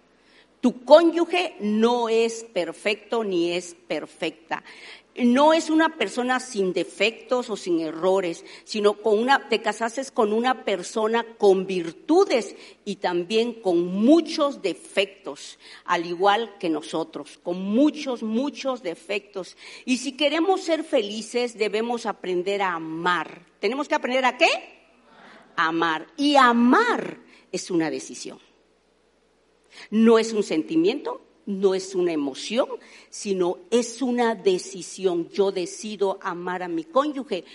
tu 0.62 0.86
cónyuge 0.86 1.56
no 1.60 2.08
es 2.08 2.44
perfecto 2.44 3.24
ni 3.24 3.52
es 3.52 3.76
perfecta. 3.88 4.64
No 5.16 5.54
es 5.54 5.70
una 5.70 5.98
persona 5.98 6.40
sin 6.40 6.72
defectos 6.72 7.50
o 7.50 7.58
sin 7.58 7.82
errores, 7.82 8.46
sino 8.64 8.94
con 8.94 9.20
una, 9.20 9.50
te 9.50 9.62
casaste 9.62 10.02
con 10.14 10.32
una 10.32 10.64
persona 10.64 11.26
con 11.38 11.68
virtudes 11.68 12.56
y 12.86 12.98
también 12.98 13.54
con 13.54 13.88
muchos 13.88 14.62
defectos, 14.62 15.60
al 15.84 16.06
igual 16.06 16.58
que 16.60 16.70
nosotros, 16.70 17.40
con 17.44 17.62
muchos, 17.62 18.24
muchos 18.24 18.84
defectos. 18.84 19.58
Y 19.84 19.98
si 19.98 20.14
queremos 20.14 20.62
ser 20.62 20.86
felices, 20.86 21.58
debemos 21.58 22.06
aprender 22.06 22.62
a 22.62 22.76
amar. 22.76 23.46
¿Tenemos 23.60 23.90
que 23.90 23.96
aprender 23.96 24.24
a 24.24 24.38
qué? 24.38 24.48
Amar. 25.58 26.08
Y 26.16 26.38
amar 26.38 27.18
es 27.52 27.70
una 27.70 27.90
decisión. 27.90 28.51
No 29.90 30.20
es 30.20 30.34
un 30.34 30.44
sentimiento, 30.44 31.22
no 31.46 31.74
es 31.74 31.96
una 31.96 32.12
emoción, 32.12 32.68
sino 33.10 33.58
es 33.70 34.02
una 34.02 34.36
decisión. 34.36 35.30
Yo 35.30 35.52
decido 35.52 36.20
amar 36.22 36.64
a 36.64 36.68
mi 36.68 36.84
cónyuge 36.84 37.46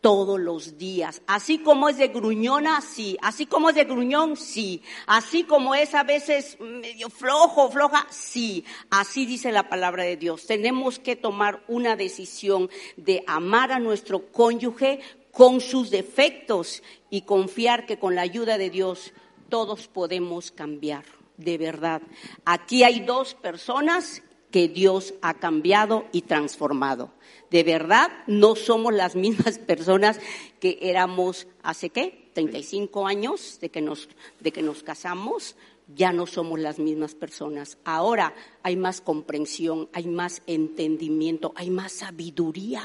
todos 0.00 0.38
los 0.38 0.76
días. 0.76 1.22
Así 1.26 1.58
como 1.58 1.88
es 1.88 1.96
de 1.96 2.08
gruñona, 2.08 2.80
sí. 2.80 3.16
Así 3.22 3.46
como 3.46 3.70
es 3.70 3.76
de 3.76 3.84
gruñón, 3.84 4.36
sí. 4.36 4.82
Así 5.06 5.44
como 5.44 5.74
es 5.74 5.94
a 5.94 6.02
veces 6.02 6.58
medio 6.60 7.08
flojo, 7.08 7.70
floja, 7.70 8.06
sí. 8.10 8.64
Así 8.90 9.24
dice 9.24 9.52
la 9.52 9.68
palabra 9.68 10.04
de 10.04 10.16
Dios. 10.16 10.46
Tenemos 10.46 10.98
que 10.98 11.16
tomar 11.16 11.62
una 11.68 11.96
decisión 11.96 12.68
de 12.96 13.22
amar 13.26 13.72
a 13.72 13.78
nuestro 13.78 14.26
cónyuge 14.32 15.00
con 15.30 15.60
sus 15.60 15.90
defectos 15.90 16.82
y 17.08 17.22
confiar 17.22 17.86
que 17.86 17.98
con 17.98 18.14
la 18.14 18.22
ayuda 18.22 18.58
de 18.58 18.70
Dios 18.70 19.12
todos 19.48 19.86
podemos 19.86 20.50
cambiar 20.50 21.21
de 21.36 21.58
verdad. 21.58 22.02
Aquí 22.44 22.84
hay 22.84 23.00
dos 23.00 23.34
personas 23.34 24.22
que 24.52 24.68
Dios 24.68 25.14
ha 25.22 25.34
cambiado 25.34 26.04
y 26.12 26.22
transformado. 26.22 27.10
De 27.50 27.64
verdad, 27.64 28.10
no 28.28 28.54
somos 28.54 28.94
las 28.94 29.16
mismas 29.16 29.58
personas 29.66 30.20
que 30.60 30.78
éramos 30.82 31.48
hace 31.62 31.90
qué, 31.90 32.30
35 32.34 33.06
años 33.06 33.58
de 33.60 33.70
que 33.70 33.80
nos, 33.80 34.08
de 34.40 34.52
que 34.52 34.62
nos 34.62 34.82
casamos, 34.82 35.56
ya 35.94 36.12
no 36.12 36.26
somos 36.26 36.60
las 36.60 36.78
mismas 36.78 37.14
personas. 37.14 37.78
Ahora 37.84 38.34
hay 38.62 38.76
más 38.76 39.00
comprensión, 39.00 39.88
hay 39.92 40.06
más 40.06 40.42
entendimiento, 40.46 41.52
hay 41.56 41.70
más 41.70 41.92
sabiduría. 41.92 42.84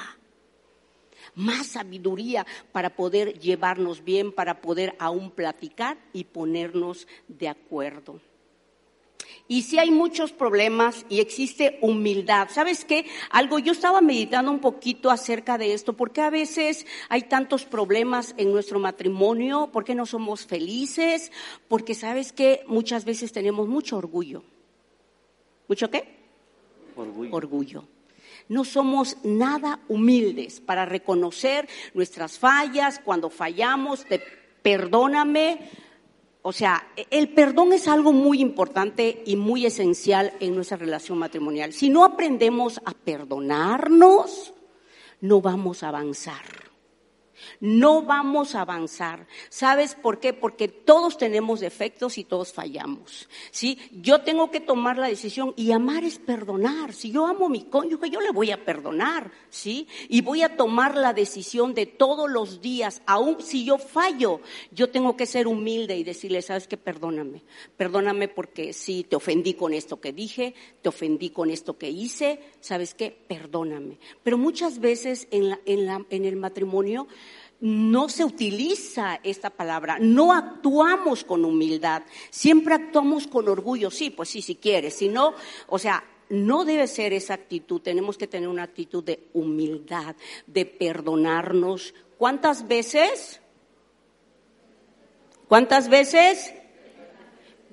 Más 1.35 1.67
sabiduría 1.67 2.47
para 2.71 2.95
poder 2.95 3.37
llevarnos 3.39 4.03
bien, 4.03 4.31
para 4.31 4.61
poder 4.61 4.95
aún 4.97 5.29
platicar 5.31 5.97
y 6.13 6.23
ponernos 6.23 7.07
de 7.27 7.49
acuerdo. 7.49 8.19
Y 9.47 9.61
si 9.61 9.79
hay 9.79 9.91
muchos 9.91 10.33
problemas 10.33 11.05
y 11.07 11.21
existe 11.21 11.77
humildad. 11.81 12.49
¿Sabes 12.51 12.83
qué? 12.83 13.05
Algo, 13.29 13.59
yo 13.59 13.71
estaba 13.71 14.01
meditando 14.01 14.51
un 14.51 14.59
poquito 14.59 15.09
acerca 15.09 15.57
de 15.57 15.73
esto, 15.73 15.93
porque 15.93 16.21
a 16.21 16.29
veces 16.29 16.85
hay 17.07 17.23
tantos 17.23 17.63
problemas 17.63 18.35
en 18.37 18.51
nuestro 18.51 18.79
matrimonio, 18.79 19.69
porque 19.71 19.95
no 19.95 20.05
somos 20.05 20.45
felices, 20.45 21.31
porque 21.69 21.95
sabes 21.95 22.33
que 22.33 22.63
muchas 22.67 23.05
veces 23.05 23.31
tenemos 23.31 23.69
mucho 23.69 23.97
orgullo. 23.97 24.43
¿Mucho 25.69 25.89
qué? 25.89 26.17
Orgullo. 26.95 27.33
Orgullo. 27.33 27.83
No 28.49 28.63
somos 28.65 29.17
nada 29.23 29.79
humildes 29.87 30.61
para 30.61 30.85
reconocer 30.85 31.67
nuestras 31.93 32.37
fallas, 32.37 32.99
cuando 33.03 33.29
fallamos, 33.29 34.05
perdóname, 34.61 35.69
o 36.47 36.53
sea, 36.53 36.87
el 37.11 37.33
perdón 37.33 37.73
es 37.73 37.89
algo 37.89 38.13
muy 38.13 38.39
importante 38.39 39.21
y 39.25 39.35
muy 39.35 39.65
esencial 39.65 40.31
en 40.39 40.55
nuestra 40.55 40.77
relación 40.77 41.17
matrimonial. 41.17 41.73
Si 41.73 41.89
no 41.89 42.05
aprendemos 42.05 42.79
a 42.85 42.93
perdonarnos, 42.93 44.53
no 45.19 45.41
vamos 45.41 45.83
a 45.83 45.89
avanzar 45.89 46.66
no 47.59 48.03
vamos 48.03 48.55
a 48.55 48.61
avanzar. 48.61 49.27
¿Sabes 49.49 49.95
por 49.95 50.19
qué? 50.19 50.33
Porque 50.33 50.67
todos 50.67 51.17
tenemos 51.17 51.59
defectos 51.59 52.17
y 52.17 52.23
todos 52.23 52.53
fallamos. 52.53 53.29
¿Sí? 53.51 53.77
Yo 53.91 54.21
tengo 54.21 54.51
que 54.51 54.59
tomar 54.59 54.97
la 54.97 55.07
decisión 55.07 55.53
y 55.55 55.71
amar 55.71 56.03
es 56.03 56.19
perdonar. 56.19 56.93
Si 56.93 57.11
yo 57.11 57.25
amo 57.25 57.47
a 57.47 57.49
mi 57.49 57.63
cónyuge, 57.63 58.09
yo 58.09 58.21
le 58.21 58.31
voy 58.31 58.51
a 58.51 58.63
perdonar, 58.63 59.31
¿sí? 59.49 59.87
Y 60.09 60.21
voy 60.21 60.41
a 60.41 60.55
tomar 60.55 60.95
la 60.95 61.13
decisión 61.13 61.73
de 61.73 61.85
todos 61.85 62.29
los 62.29 62.61
días, 62.61 63.01
aun 63.05 63.41
si 63.41 63.65
yo 63.65 63.77
fallo, 63.77 64.41
yo 64.71 64.89
tengo 64.89 65.17
que 65.17 65.25
ser 65.25 65.47
humilde 65.47 65.97
y 65.97 66.03
decirle, 66.03 66.41
¿sabes 66.41 66.67
qué? 66.67 66.77
Perdóname. 66.77 67.43
Perdóname 67.75 68.27
porque 68.27 68.73
sí, 68.73 69.03
te 69.03 69.15
ofendí 69.15 69.53
con 69.53 69.73
esto 69.73 69.99
que 69.99 70.13
dije, 70.13 70.53
te 70.81 70.89
ofendí 70.89 71.29
con 71.29 71.49
esto 71.49 71.77
que 71.77 71.89
hice, 71.89 72.39
¿sabes 72.59 72.93
qué? 72.93 73.11
Perdóname. 73.11 73.99
Pero 74.23 74.37
muchas 74.37 74.79
veces 74.79 75.27
en, 75.31 75.57
en 75.65 76.25
el 76.25 76.35
matrimonio 76.35 77.07
no 77.59 78.07
se 78.09 78.23
utiliza 78.23 79.19
esta 79.23 79.49
palabra, 79.49 79.97
no 79.99 80.33
actuamos 80.33 81.23
con 81.23 81.43
humildad, 81.43 82.03
siempre 82.29 82.75
actuamos 82.75 83.27
con 83.27 83.47
orgullo, 83.49 83.89
sí, 83.89 84.09
pues 84.09 84.29
sí, 84.29 84.41
si 84.41 84.55
quieres, 84.55 84.93
si 84.95 85.09
no, 85.09 85.33
o 85.67 85.79
sea, 85.79 86.03
no 86.29 86.65
debe 86.65 86.87
ser 86.87 87.13
esa 87.13 87.33
actitud, 87.33 87.81
tenemos 87.81 88.17
que 88.17 88.27
tener 88.27 88.49
una 88.49 88.63
actitud 88.63 89.03
de 89.03 89.29
humildad, 89.33 90.15
de 90.45 90.65
perdonarnos. 90.65 91.93
¿Cuántas 92.17 92.67
veces? 92.67 93.39
¿Cuántas 95.47 95.89
veces? 95.89 96.53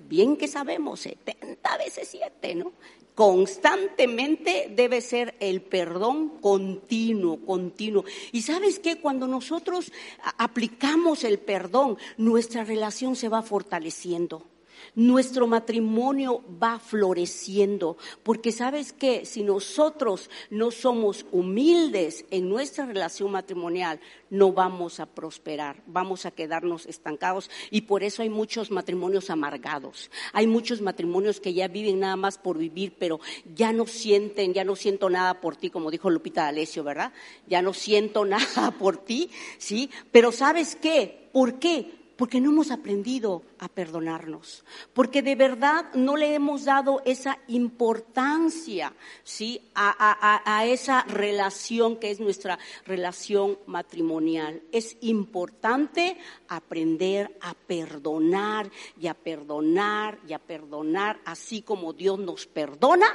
Bien 0.08 0.36
que 0.36 0.46
sabemos, 0.46 1.00
70 1.00 1.76
veces 1.78 2.08
7, 2.08 2.54
¿no? 2.54 2.72
Constantemente 3.14 4.73
debe 4.75 5.00
ser 5.00 5.35
el 5.40 5.62
perdón 5.62 6.38
continuo, 6.40 7.44
continuo. 7.44 8.04
Y 8.33 8.42
sabes 8.42 8.78
que 8.78 8.97
cuando 8.97 9.26
nosotros 9.26 9.92
aplicamos 10.38 11.25
el 11.25 11.38
perdón, 11.38 11.97
nuestra 12.16 12.64
relación 12.64 13.16
se 13.16 13.28
va 13.28 13.42
fortaleciendo 13.42 14.53
nuestro 14.94 15.46
matrimonio 15.46 16.42
va 16.62 16.78
floreciendo, 16.78 17.96
porque 18.22 18.52
sabes 18.52 18.92
que 18.92 19.24
si 19.24 19.42
nosotros 19.42 20.30
no 20.50 20.70
somos 20.70 21.26
humildes 21.32 22.24
en 22.30 22.48
nuestra 22.48 22.86
relación 22.86 23.30
matrimonial, 23.30 24.00
no 24.30 24.52
vamos 24.52 25.00
a 25.00 25.06
prosperar, 25.06 25.82
vamos 25.86 26.26
a 26.26 26.30
quedarnos 26.30 26.86
estancados 26.86 27.50
y 27.70 27.82
por 27.82 28.02
eso 28.02 28.22
hay 28.22 28.30
muchos 28.30 28.70
matrimonios 28.70 29.30
amargados. 29.30 30.10
Hay 30.32 30.46
muchos 30.46 30.80
matrimonios 30.80 31.40
que 31.40 31.54
ya 31.54 31.68
viven 31.68 32.00
nada 32.00 32.16
más 32.16 32.38
por 32.38 32.58
vivir, 32.58 32.94
pero 32.98 33.20
ya 33.54 33.72
no 33.72 33.86
sienten, 33.86 34.52
ya 34.52 34.64
no 34.64 34.76
siento 34.76 35.08
nada 35.08 35.40
por 35.40 35.56
ti, 35.56 35.70
como 35.70 35.90
dijo 35.90 36.10
Lupita 36.10 36.44
D'Alessio, 36.44 36.84
¿verdad? 36.84 37.12
Ya 37.46 37.62
no 37.62 37.72
siento 37.72 38.24
nada 38.24 38.72
por 38.72 38.96
ti, 38.96 39.30
¿sí? 39.58 39.90
Pero 40.10 40.32
¿sabes 40.32 40.76
qué? 40.76 41.28
¿Por 41.32 41.58
qué? 41.58 42.03
Porque 42.16 42.40
no 42.40 42.50
hemos 42.50 42.71
aprendido 42.71 43.42
a 43.59 43.68
perdonarnos, 43.68 44.64
porque 44.92 45.23
de 45.23 45.35
verdad 45.35 45.92
no 45.94 46.16
le 46.16 46.35
hemos 46.35 46.64
dado 46.64 47.02
esa 47.04 47.38
importancia 47.49 48.92
¿sí? 49.25 49.61
a, 49.75 50.64
esa 50.66 51.02
relación 51.02 51.97
que 51.97 52.11
es 52.11 52.21
nuestra 52.21 52.59
relación 52.87 53.59
matrimonial. 53.66 54.62
Es 54.71 54.97
importante 55.00 56.16
aprender 56.49 57.37
a 57.40 57.54
perdonar 57.54 58.71
y 59.00 59.09
a 59.09 59.14
perdonar 59.14 60.18
y 60.28 60.33
a 60.33 60.38
perdonar, 60.38 61.21
así 61.25 61.62
como 61.62 61.92
Dios 61.92 62.18
nos 62.18 62.47
perdona, 62.47 63.06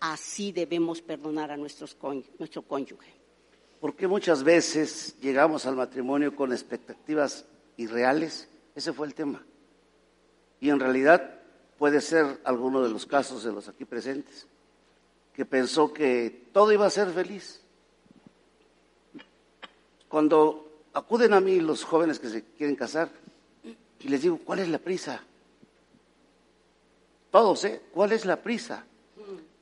así 0.00 0.52
debemos 0.52 1.02
perdonar 1.02 1.50
a 1.50 1.56
nuestros, 1.56 1.96
nuestro 2.38 2.62
cónyuge. 2.62 3.16
Porque 3.80 4.06
muchas 4.06 4.42
veces 4.42 5.16
llegamos 5.20 5.66
al 5.66 5.76
matrimonio 5.76 6.34
con 6.34 6.52
expectativas 6.52 7.46
irreales, 7.76 8.48
ese 8.74 8.92
fue 8.92 9.06
el 9.06 9.14
tema. 9.14 9.44
Y 10.60 10.70
en 10.70 10.80
realidad 10.80 11.40
puede 11.78 12.00
ser 12.00 12.40
alguno 12.44 12.82
de 12.82 12.88
los 12.88 13.06
casos 13.06 13.44
de 13.44 13.52
los 13.52 13.68
aquí 13.68 13.84
presentes, 13.84 14.46
que 15.34 15.44
pensó 15.44 15.92
que 15.92 16.48
todo 16.52 16.72
iba 16.72 16.86
a 16.86 16.90
ser 16.90 17.10
feliz. 17.10 17.60
Cuando 20.08 20.82
acuden 20.94 21.34
a 21.34 21.40
mí 21.40 21.60
los 21.60 21.84
jóvenes 21.84 22.18
que 22.18 22.30
se 22.30 22.42
quieren 22.42 22.76
casar, 22.76 23.10
y 24.00 24.08
les 24.08 24.22
digo, 24.22 24.38
¿cuál 24.44 24.60
es 24.60 24.68
la 24.68 24.78
prisa? 24.78 25.22
Todos, 27.30 27.64
¿eh? 27.64 27.82
¿Cuál 27.92 28.12
es 28.12 28.24
la 28.24 28.42
prisa? 28.42 28.84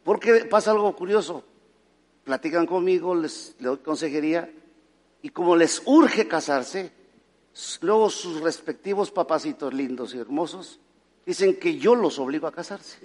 Porque 0.05 0.45
pasa 0.45 0.71
algo 0.71 0.95
curioso. 0.95 1.45
Platican 2.25 2.67
conmigo, 2.67 3.15
les, 3.15 3.57
doy 3.59 3.79
consejería, 3.79 4.51
y 5.23 5.31
como 5.31 5.57
les 5.57 5.83
urge 5.87 6.29
casarse, 6.29 6.93
luego 7.83 8.11
sus 8.11 8.41
respectivos 8.41 9.11
papacitos 9.11 9.73
lindos 9.73 10.15
y 10.15 10.19
hermosos 10.19 10.81
dicen 11.25 11.59
que 11.59 11.79
yo 11.79 11.95
los 11.95 12.19
obligo 12.19 12.47
a 12.47 12.53
casarse. 12.53 12.99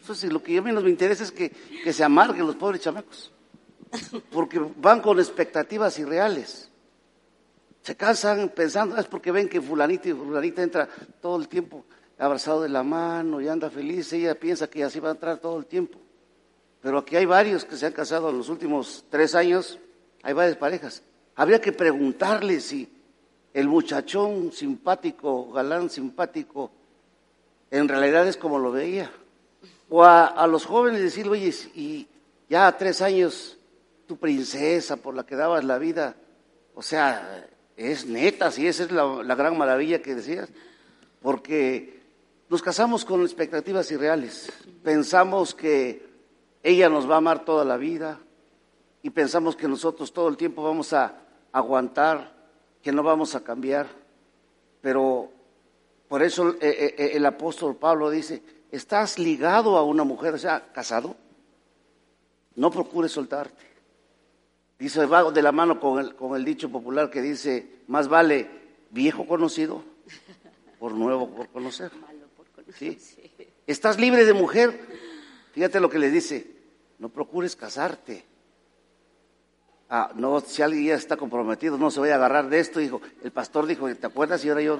Entonces, 0.00 0.32
lo 0.32 0.42
que 0.42 0.56
a 0.56 0.62
mí 0.62 0.72
me 0.72 0.90
interesa 0.90 1.24
es 1.24 1.32
que, 1.32 1.50
que 1.50 1.92
se 1.92 2.04
amarguen 2.04 2.46
los 2.46 2.56
pobres 2.56 2.80
chamacos, 2.80 3.32
porque 4.30 4.60
van 4.76 5.00
con 5.00 5.18
expectativas 5.18 5.98
irreales. 5.98 6.70
Se 7.82 7.96
casan 7.96 8.50
pensando, 8.50 8.96
es 8.96 9.06
porque 9.06 9.32
ven 9.32 9.48
que 9.48 9.60
fulanita 9.60 10.08
y 10.08 10.12
fulanita 10.12 10.62
entra 10.62 10.88
todo 11.20 11.36
el 11.36 11.48
tiempo 11.48 11.84
abrazado 12.18 12.62
de 12.62 12.68
la 12.68 12.82
mano 12.82 13.40
y 13.40 13.48
anda 13.48 13.70
feliz, 13.70 14.12
ella 14.12 14.34
piensa 14.34 14.68
que 14.68 14.82
así 14.82 14.98
va 14.98 15.10
a 15.10 15.12
entrar 15.12 15.38
todo 15.38 15.58
el 15.58 15.66
tiempo. 15.66 15.98
Pero 16.82 16.98
aquí 16.98 17.16
hay 17.16 17.26
varios 17.26 17.64
que 17.64 17.76
se 17.76 17.86
han 17.86 17.92
casado 17.92 18.30
en 18.30 18.38
los 18.38 18.48
últimos 18.48 19.04
tres 19.08 19.34
años, 19.34 19.78
hay 20.22 20.32
varias 20.32 20.56
parejas. 20.56 21.02
Habría 21.36 21.60
que 21.60 21.72
preguntarle 21.72 22.60
si 22.60 22.92
el 23.54 23.68
muchachón 23.68 24.52
simpático, 24.52 25.50
galán 25.52 25.90
simpático, 25.90 26.70
en 27.70 27.88
realidad 27.88 28.26
es 28.26 28.36
como 28.36 28.58
lo 28.58 28.72
veía. 28.72 29.10
O 29.90 30.04
a, 30.04 30.46
los 30.46 30.66
jóvenes 30.66 31.00
decirle, 31.00 31.32
oye, 31.32 31.54
y 31.74 32.06
ya 32.48 32.66
a 32.66 32.76
tres 32.76 33.00
años 33.00 33.56
tu 34.06 34.16
princesa 34.16 34.96
por 34.96 35.14
la 35.14 35.24
que 35.24 35.36
dabas 35.36 35.64
la 35.64 35.78
vida, 35.78 36.16
o 36.74 36.82
sea, 36.82 37.46
es 37.76 38.06
neta, 38.06 38.50
si 38.50 38.66
esa 38.66 38.84
es 38.84 38.92
la, 38.92 39.22
la 39.22 39.34
gran 39.34 39.56
maravilla 39.56 40.02
que 40.02 40.14
decías, 40.14 40.48
porque 41.22 42.02
nos 42.48 42.62
casamos 42.62 43.04
con 43.04 43.22
expectativas 43.22 43.90
irreales. 43.90 44.52
Pensamos 44.82 45.54
que 45.54 46.06
ella 46.62 46.88
nos 46.88 47.08
va 47.08 47.14
a 47.14 47.18
amar 47.18 47.44
toda 47.44 47.64
la 47.64 47.76
vida 47.76 48.18
y 49.02 49.10
pensamos 49.10 49.56
que 49.56 49.68
nosotros 49.68 50.12
todo 50.12 50.28
el 50.28 50.36
tiempo 50.36 50.62
vamos 50.62 50.92
a 50.92 51.14
aguantar, 51.52 52.37
que 52.82 52.92
no 52.92 53.02
vamos 53.02 53.34
a 53.34 53.42
cambiar. 53.42 53.86
Pero 54.80 55.30
por 56.08 56.22
eso 56.22 56.50
eh, 56.50 56.56
eh, 56.60 56.94
eh, 56.96 57.10
el 57.14 57.26
apóstol 57.26 57.76
Pablo 57.76 58.10
dice, 58.10 58.42
estás 58.70 59.18
ligado 59.18 59.76
a 59.76 59.84
una 59.84 60.04
mujer, 60.04 60.34
o 60.34 60.38
sea, 60.38 60.72
casado, 60.72 61.16
no 62.54 62.70
procures 62.70 63.12
soltarte. 63.12 63.66
Dice, 64.78 65.06
va 65.06 65.30
de 65.30 65.42
la 65.42 65.52
mano 65.52 65.80
con 65.80 65.98
el, 65.98 66.14
con 66.14 66.36
el 66.36 66.44
dicho 66.44 66.70
popular 66.70 67.10
que 67.10 67.20
dice, 67.20 67.82
más 67.88 68.08
vale 68.08 68.48
viejo 68.90 69.26
conocido 69.26 69.82
por 70.78 70.92
nuevo 70.92 71.28
por 71.28 71.48
conocer. 71.48 71.90
¿Sí? 72.76 72.98
Estás 73.66 73.98
libre 73.98 74.24
de 74.24 74.32
mujer. 74.34 74.80
Fíjate 75.52 75.80
lo 75.80 75.90
que 75.90 75.98
le 75.98 76.10
dice, 76.10 76.46
no 76.98 77.08
procures 77.08 77.56
casarte. 77.56 78.24
Ah, 79.90 80.10
no, 80.14 80.40
si 80.40 80.60
alguien 80.60 80.84
ya 80.84 80.94
está 80.96 81.16
comprometido, 81.16 81.78
no 81.78 81.90
se 81.90 82.00
vaya 82.00 82.14
a 82.14 82.16
agarrar 82.16 82.50
de 82.50 82.60
esto, 82.60 82.78
dijo. 82.78 83.00
El 83.24 83.30
pastor 83.30 83.66
dijo, 83.66 83.88
¿te 83.94 84.06
acuerdas? 84.06 84.44
Y 84.44 84.50
ahora 84.50 84.60
yo 84.60 84.78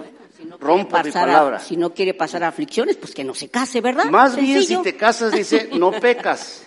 rompo 0.61 1.03
mi 1.03 1.11
palabra. 1.11 1.61
si 1.61 1.79
no 1.79 1.95
quiere 1.95 2.13
pasar 2.13 2.45
aflicciones, 2.45 2.97
pues 2.97 3.15
que 3.15 3.25
no 3.25 3.33
se 3.33 3.49
case, 3.49 3.81
¿verdad? 3.81 4.05
Más 4.07 4.37
bien, 4.37 4.63
si 4.63 4.77
te 4.83 4.97
casas, 4.97 5.33
dice, 5.33 5.71
no 5.73 5.93
pecas. 6.01 6.67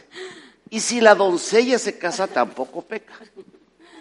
Y 0.72 0.80
si 0.80 1.02
la 1.02 1.14
doncella 1.14 1.78
se 1.78 2.00
casa, 2.00 2.28
tampoco 2.28 2.82
peca. 2.82 3.14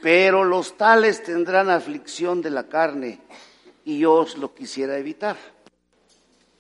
Pero 0.01 0.45
los 0.45 0.79
tales 0.79 1.23
tendrán 1.23 1.69
aflicción 1.69 2.41
de 2.41 2.49
la 2.51 2.67
carne, 2.67 3.21
y 3.85 3.99
yo 3.99 4.15
os 4.15 4.39
lo 4.39 4.55
quisiera 4.55 4.97
evitar. 4.97 5.37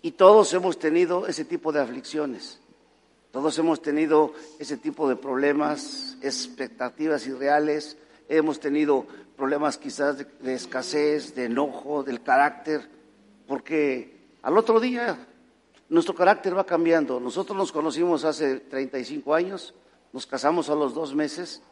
Y 0.03 0.13
todos 0.13 0.53
hemos 0.53 0.79
tenido 0.79 1.27
ese 1.27 1.47
tipo 1.47 1.73
de 1.73 1.81
aflicciones. 1.81 2.60
Todos 3.31 3.57
hemos 3.59 3.81
tenido 3.81 4.33
ese 4.59 4.77
tipo 4.77 5.09
de 5.09 5.15
problemas, 5.15 6.17
expectativas 6.21 7.27
irreales, 7.27 7.97
hemos 8.29 8.59
tenido 8.59 9.07
problemas 9.37 9.79
quizás 9.79 10.19
de, 10.19 10.55
escasez, 10.55 11.35
de 11.37 11.45
enojo, 11.45 12.03
del 12.03 12.23
carácter, 12.23 12.89
porque 13.47 14.17
al 14.43 14.59
otro 14.59 14.81
día 14.81 15.29
nuestro 15.89 16.15
carácter 16.15 16.57
va 16.57 16.67
cambiando. 16.67 17.21
Nosotros 17.21 17.57
nos 17.57 17.71
conocimos 17.71 18.25
hace 18.25 18.61
35 18.61 19.35
años, 19.35 19.75
nos 20.13 20.27
casamos 20.27 20.69
a 20.69 20.75
los 20.75 20.93
dos 20.93 21.15
meses 21.15 21.63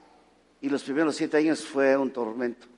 y 0.61 0.69
los 0.69 0.85
primeros 0.85 1.17
siete 1.17 1.39
años 1.39 1.65
fue 1.65 1.97
un 1.97 2.13
tormento. 2.13 2.69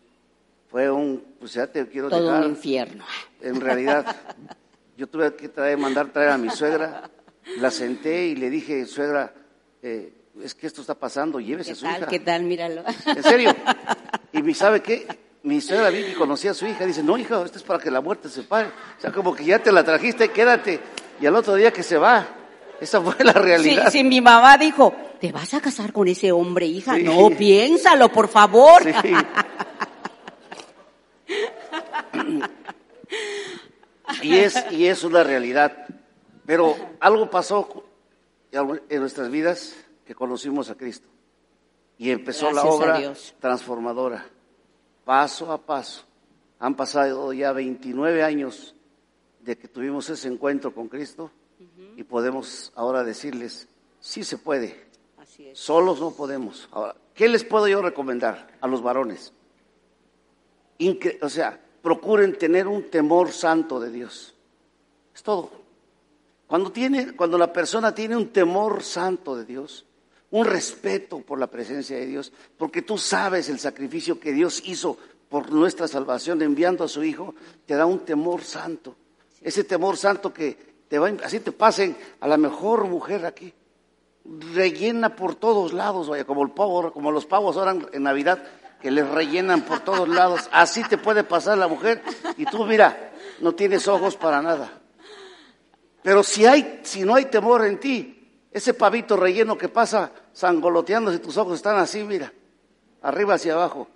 Fue 0.70 0.90
un, 0.90 1.22
pues 1.38 1.52
ya 1.52 1.66
te 1.66 1.86
quiero 1.86 2.08
Todo 2.08 2.38
un 2.38 2.44
infierno. 2.44 3.04
En 3.42 3.60
realidad, 3.60 4.16
yo 4.96 5.06
tuve 5.06 5.34
que 5.34 5.50
traer, 5.50 5.76
mandar 5.76 6.12
traer 6.12 6.30
a 6.30 6.38
mi 6.38 6.48
suegra 6.48 7.10
la 7.58 7.70
senté 7.70 8.26
y 8.26 8.36
le 8.36 8.50
dije, 8.50 8.86
suegra, 8.86 9.32
eh, 9.82 10.12
es 10.42 10.54
que 10.54 10.66
esto 10.66 10.80
está 10.80 10.94
pasando, 10.94 11.40
llévese 11.40 11.72
a 11.72 11.74
su 11.74 11.86
hija. 11.86 12.06
¿Qué 12.06 12.20
tal? 12.20 12.44
Míralo. 12.44 12.84
En 13.06 13.22
serio. 13.22 13.54
Y 14.32 14.42
mi, 14.42 14.54
¿sabe 14.54 14.80
qué? 14.80 15.06
Mi 15.42 15.60
suegra 15.60 15.90
vi 15.90 16.04
que 16.04 16.14
conocía 16.14 16.52
a 16.52 16.54
su 16.54 16.66
hija, 16.66 16.86
dice, 16.86 17.02
no, 17.02 17.18
hija, 17.18 17.42
esto 17.44 17.58
es 17.58 17.64
para 17.64 17.82
que 17.82 17.90
la 17.90 18.00
muerte 18.00 18.28
se 18.28 18.42
pare. 18.42 18.68
O 18.68 19.00
sea, 19.00 19.10
como 19.10 19.34
que 19.34 19.44
ya 19.44 19.58
te 19.58 19.72
la 19.72 19.82
trajiste, 19.82 20.30
quédate. 20.30 20.80
Y 21.20 21.26
al 21.26 21.34
otro 21.34 21.54
día 21.54 21.72
que 21.72 21.82
se 21.82 21.96
va. 21.96 22.28
Esa 22.80 23.00
fue 23.00 23.14
la 23.24 23.32
realidad. 23.32 23.86
Sí, 23.86 23.98
sí, 23.98 24.04
mi 24.04 24.20
mamá 24.20 24.56
dijo, 24.56 24.94
¿te 25.20 25.32
vas 25.32 25.52
a 25.54 25.60
casar 25.60 25.92
con 25.92 26.08
ese 26.08 26.32
hombre, 26.32 26.66
hija? 26.66 26.96
No, 26.98 27.30
piénsalo, 27.30 28.10
por 28.10 28.28
favor. 28.28 28.82
Sí. 28.82 29.12
y, 34.22 34.36
es, 34.36 34.64
y 34.70 34.86
es 34.86 35.04
una 35.04 35.22
realidad. 35.22 35.86
Pero 36.50 36.74
algo 36.98 37.30
pasó 37.30 37.84
en 38.50 38.98
nuestras 38.98 39.30
vidas 39.30 39.76
que 40.04 40.16
conocimos 40.16 40.68
a 40.68 40.74
Cristo. 40.74 41.06
Y 41.96 42.10
empezó 42.10 42.50
la 42.50 42.64
obra 42.64 43.14
transformadora, 43.38 44.26
paso 45.04 45.52
a 45.52 45.58
paso. 45.64 46.02
Han 46.58 46.74
pasado 46.74 47.32
ya 47.32 47.52
29 47.52 48.24
años 48.24 48.74
de 49.38 49.56
que 49.56 49.68
tuvimos 49.68 50.10
ese 50.10 50.26
encuentro 50.26 50.74
con 50.74 50.88
Cristo 50.88 51.30
y 51.94 52.02
podemos 52.02 52.72
ahora 52.74 53.04
decirles, 53.04 53.68
sí 54.00 54.24
se 54.24 54.36
puede, 54.36 54.88
solos 55.52 56.00
no 56.00 56.10
podemos. 56.10 56.68
Ahora, 56.72 56.96
¿qué 57.14 57.28
les 57.28 57.44
puedo 57.44 57.68
yo 57.68 57.80
recomendar 57.80 58.58
a 58.60 58.66
los 58.66 58.82
varones? 58.82 59.32
o 61.22 61.28
sea, 61.28 61.60
procuren 61.80 62.36
tener 62.36 62.66
un 62.66 62.90
temor 62.90 63.30
santo 63.30 63.78
de 63.78 63.92
Dios. 63.92 64.34
Es 65.14 65.22
todo. 65.22 65.59
Cuando, 66.50 66.72
tiene, 66.72 67.12
cuando 67.12 67.38
la 67.38 67.52
persona 67.52 67.94
tiene 67.94 68.16
un 68.16 68.30
temor 68.30 68.82
santo 68.82 69.36
de 69.36 69.44
Dios, 69.44 69.86
un 70.32 70.44
respeto 70.44 71.20
por 71.20 71.38
la 71.38 71.46
presencia 71.46 71.96
de 71.96 72.06
Dios, 72.06 72.32
porque 72.58 72.82
tú 72.82 72.98
sabes 72.98 73.48
el 73.48 73.60
sacrificio 73.60 74.18
que 74.18 74.32
Dios 74.32 74.60
hizo 74.64 74.98
por 75.28 75.52
nuestra 75.52 75.86
salvación 75.86 76.42
enviando 76.42 76.82
a 76.82 76.88
su 76.88 77.04
Hijo, 77.04 77.36
te 77.66 77.76
da 77.76 77.86
un 77.86 78.00
temor 78.00 78.42
santo. 78.42 78.96
Ese 79.40 79.62
temor 79.62 79.96
santo 79.96 80.34
que 80.34 80.58
te 80.88 80.98
va, 80.98 81.08
así 81.22 81.38
te 81.38 81.52
pasen 81.52 81.96
a 82.18 82.26
la 82.26 82.36
mejor 82.36 82.88
mujer 82.88 83.26
aquí, 83.26 83.54
rellena 84.52 85.14
por 85.14 85.36
todos 85.36 85.72
lados, 85.72 86.08
vaya, 86.08 86.24
como 86.24 86.42
el 86.42 86.50
pavo, 86.50 86.92
como 86.92 87.12
los 87.12 87.26
pavos 87.26 87.56
ahora 87.56 87.76
en 87.92 88.02
Navidad, 88.02 88.42
que 88.82 88.90
les 88.90 89.08
rellenan 89.08 89.62
por 89.62 89.84
todos 89.84 90.08
lados, 90.08 90.48
así 90.50 90.82
te 90.82 90.98
puede 90.98 91.22
pasar 91.22 91.58
la 91.58 91.68
mujer 91.68 92.02
y 92.36 92.44
tú 92.46 92.64
mira, 92.64 93.12
no 93.38 93.54
tienes 93.54 93.86
ojos 93.86 94.16
para 94.16 94.42
nada. 94.42 94.79
Pero 96.02 96.22
si, 96.22 96.46
hay, 96.46 96.80
si 96.82 97.02
no 97.02 97.14
hay 97.14 97.26
temor 97.26 97.64
en 97.64 97.78
ti, 97.78 98.20
ese 98.52 98.74
pavito 98.74 99.16
relleno 99.16 99.56
que 99.56 99.68
pasa 99.68 100.12
sangoloteando, 100.32 101.12
si 101.12 101.18
tus 101.18 101.36
ojos 101.36 101.56
están 101.56 101.76
así, 101.76 102.02
mira, 102.02 102.32
arriba 103.02 103.34
hacia 103.34 103.52
abajo, 103.52 103.88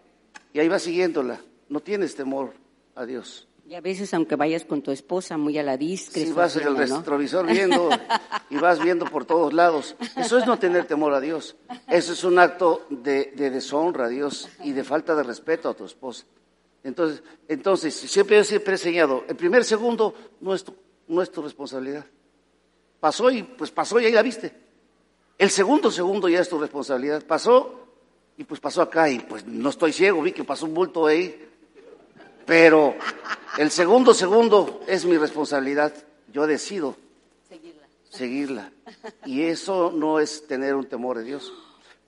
y 0.52 0.60
ahí 0.60 0.68
va 0.68 0.78
siguiéndola, 0.78 1.40
no 1.68 1.80
tienes 1.80 2.14
temor 2.14 2.52
a 2.94 3.04
Dios. 3.04 3.48
Y 3.66 3.74
a 3.74 3.80
veces, 3.80 4.12
aunque 4.12 4.36
vayas 4.36 4.66
con 4.66 4.82
tu 4.82 4.90
esposa 4.90 5.38
muy 5.38 5.56
a 5.56 5.62
la 5.62 5.78
discreta. 5.78 6.26
Si 6.26 6.32
vas 6.34 6.54
en 6.56 6.68
el 6.68 6.76
retrovisor 6.76 7.46
viendo 7.50 7.88
y 8.50 8.56
vas 8.56 8.82
viendo 8.82 9.06
por 9.06 9.24
todos 9.24 9.54
lados, 9.54 9.96
eso 10.16 10.36
es 10.36 10.46
no 10.46 10.58
tener 10.58 10.84
temor 10.84 11.14
a 11.14 11.20
Dios. 11.20 11.56
Eso 11.88 12.12
es 12.12 12.24
un 12.24 12.38
acto 12.38 12.86
de, 12.90 13.32
deshonra 13.34 14.04
a 14.04 14.08
Dios 14.08 14.50
y 14.62 14.72
de 14.72 14.84
falta 14.84 15.14
de 15.14 15.22
respeto 15.22 15.70
a 15.70 15.74
tu 15.74 15.86
esposa. 15.86 16.26
Entonces, 16.82 17.22
entonces 17.48 17.94
siempre 17.94 18.36
yo 18.36 18.44
siempre 18.44 18.74
he 18.74 18.76
enseñado, 18.76 19.24
el 19.26 19.36
primer 19.36 19.64
segundo 19.64 20.14
no 20.42 20.54
es 20.54 20.62
tu, 20.62 20.74
no 21.08 21.22
es 21.22 21.30
tu 21.30 21.42
responsabilidad. 21.42 22.04
Pasó 23.00 23.30
y 23.30 23.42
pues 23.42 23.70
pasó 23.70 24.00
y 24.00 24.06
ahí 24.06 24.12
la 24.12 24.22
viste. 24.22 24.52
El 25.36 25.50
segundo 25.50 25.90
segundo 25.90 26.28
ya 26.28 26.40
es 26.40 26.48
tu 26.48 26.58
responsabilidad. 26.58 27.24
Pasó 27.26 27.86
y 28.36 28.44
pues 28.44 28.60
pasó 28.60 28.82
acá 28.82 29.10
y 29.10 29.20
pues 29.20 29.46
no 29.46 29.70
estoy 29.70 29.92
ciego, 29.92 30.22
vi 30.22 30.32
que 30.32 30.44
pasó 30.44 30.66
un 30.66 30.74
bulto 30.74 31.06
ahí. 31.06 31.48
Pero 32.46 32.94
el 33.58 33.70
segundo 33.70 34.14
segundo 34.14 34.80
es 34.86 35.04
mi 35.04 35.16
responsabilidad. 35.16 35.92
Yo 36.32 36.46
decido 36.46 36.96
seguirla. 37.48 37.86
seguirla. 38.08 38.72
Y 39.24 39.42
eso 39.42 39.92
no 39.94 40.20
es 40.20 40.46
tener 40.46 40.74
un 40.74 40.86
temor 40.86 41.18
de 41.18 41.24
Dios. 41.24 41.52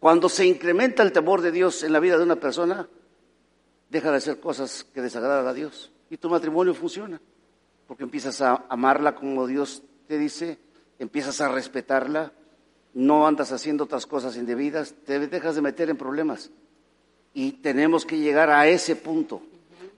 Cuando 0.00 0.28
se 0.28 0.46
incrementa 0.46 1.02
el 1.02 1.12
temor 1.12 1.40
de 1.40 1.52
Dios 1.52 1.82
en 1.82 1.92
la 1.92 2.00
vida 2.00 2.16
de 2.16 2.24
una 2.24 2.37
persona, 2.37 2.88
deja 3.88 4.11
de 4.11 4.16
hacer 4.16 4.40
cosas 4.40 4.85
que 4.85 5.00
desagradan 5.00 5.46
a 5.46 5.54
Dios 5.54 5.90
y 6.11 6.16
tu 6.16 6.28
matrimonio 6.28 6.74
funciona 6.74 7.20
porque 7.87 8.05
empiezas 8.05 8.40
a 8.40 8.64
amarla 8.68 9.14
como 9.14 9.46
Dios 9.46 9.83
te 10.07 10.18
dice, 10.18 10.59
empiezas 10.99 11.40
a 11.40 11.49
respetarla, 11.49 12.33
no 12.94 13.27
andas 13.27 13.53
haciendo 13.53 13.85
otras 13.85 14.07
cosas 14.07 14.37
indebidas, 14.37 14.94
te 15.05 15.18
dejas 15.27 15.55
de 15.55 15.62
meter 15.62 15.90
en 15.90 15.96
problemas. 15.96 16.51
Y 17.35 17.53
tenemos 17.53 18.07
que 18.07 18.18
llegar 18.18 18.51
a 18.51 18.66
ese 18.66 18.96
punto. 18.96 19.42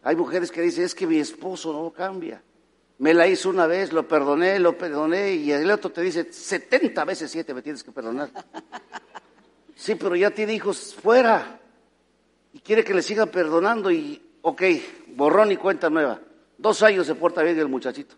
Hay 0.02 0.16
mujeres 0.16 0.50
que 0.50 0.60
dicen, 0.60 0.84
es 0.84 0.94
que 0.94 1.06
mi 1.06 1.18
esposo 1.18 1.72
no 1.72 1.90
cambia. 1.90 2.42
Me 2.98 3.14
la 3.14 3.28
hizo 3.28 3.50
una 3.50 3.66
vez, 3.66 3.92
lo 3.92 4.08
perdoné, 4.08 4.58
lo 4.58 4.76
perdoné, 4.76 5.34
y 5.34 5.52
el 5.52 5.70
otro 5.70 5.90
te 5.90 6.00
dice, 6.02 6.32
70 6.32 7.04
veces 7.04 7.30
siete 7.30 7.54
me 7.54 7.62
tienes 7.62 7.82
que 7.82 7.92
perdonar. 7.92 8.30
Sí, 9.78 9.94
pero 9.94 10.16
ya 10.16 10.32
tiene 10.32 10.54
hijos 10.54 10.92
fuera. 10.92 11.60
Y 12.52 12.58
quiere 12.58 12.82
que 12.82 12.92
le 12.92 13.00
sigan 13.00 13.28
perdonando 13.28 13.92
y, 13.92 14.20
ok, 14.42 14.60
borrón 15.14 15.52
y 15.52 15.56
cuenta 15.56 15.88
nueva. 15.88 16.20
Dos 16.58 16.82
años 16.82 17.06
se 17.06 17.14
porta 17.14 17.42
bien 17.42 17.58
el 17.58 17.68
muchachito. 17.68 18.16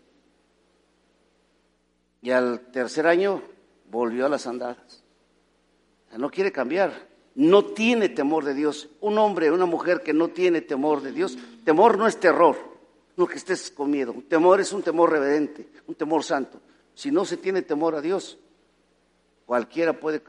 Y 2.21 2.31
al 2.31 2.71
tercer 2.71 3.07
año 3.07 3.41
volvió 3.89 4.25
a 4.25 4.29
las 4.29 4.47
andadas. 4.47 5.03
no 6.17 6.29
quiere 6.29 6.51
cambiar. 6.51 7.09
No 7.33 7.63
tiene 7.63 8.09
temor 8.09 8.43
de 8.43 8.53
Dios. 8.53 8.89
Un 8.99 9.17
hombre, 9.17 9.51
una 9.51 9.65
mujer 9.65 10.01
que 10.01 10.11
no 10.11 10.29
tiene 10.29 10.61
temor 10.61 11.01
de 11.01 11.11
Dios. 11.11 11.37
Temor 11.63 11.97
no 11.97 12.07
es 12.07 12.19
terror, 12.19 12.57
no 13.15 13.25
que 13.25 13.37
estés 13.37 13.71
con 13.71 13.89
miedo. 13.89 14.13
Temor 14.27 14.59
es 14.59 14.73
un 14.73 14.81
temor 14.81 15.11
reverente, 15.11 15.67
un 15.87 15.95
temor 15.95 16.23
santo. 16.23 16.59
Si 16.93 17.09
no 17.09 17.23
se 17.23 17.37
tiene 17.37 17.61
temor 17.61 17.95
a 17.95 18.01
Dios, 18.01 18.37
cualquiera 19.45 19.93
puede 19.93 20.21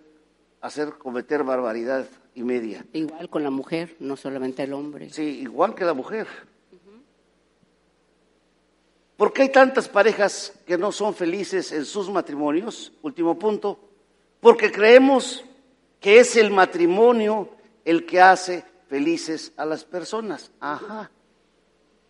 hacer 0.60 0.90
cometer 0.92 1.42
barbaridad 1.42 2.06
y 2.34 2.44
media. 2.44 2.86
Igual 2.92 3.28
con 3.28 3.42
la 3.42 3.50
mujer, 3.50 3.96
no 3.98 4.16
solamente 4.16 4.62
el 4.62 4.72
hombre. 4.72 5.10
Sí, 5.10 5.40
igual 5.40 5.74
que 5.74 5.84
la 5.84 5.94
mujer. 5.94 6.28
¿Por 9.22 9.32
qué 9.32 9.42
hay 9.42 9.48
tantas 9.50 9.88
parejas 9.88 10.52
que 10.66 10.76
no 10.76 10.90
son 10.90 11.14
felices 11.14 11.70
en 11.70 11.84
sus 11.84 12.10
matrimonios? 12.10 12.92
Último 13.02 13.38
punto. 13.38 13.78
Porque 14.40 14.72
creemos 14.72 15.44
que 16.00 16.18
es 16.18 16.36
el 16.36 16.50
matrimonio 16.50 17.48
el 17.84 18.04
que 18.04 18.20
hace 18.20 18.64
felices 18.88 19.52
a 19.56 19.64
las 19.64 19.84
personas. 19.84 20.50
Ajá. 20.58 21.08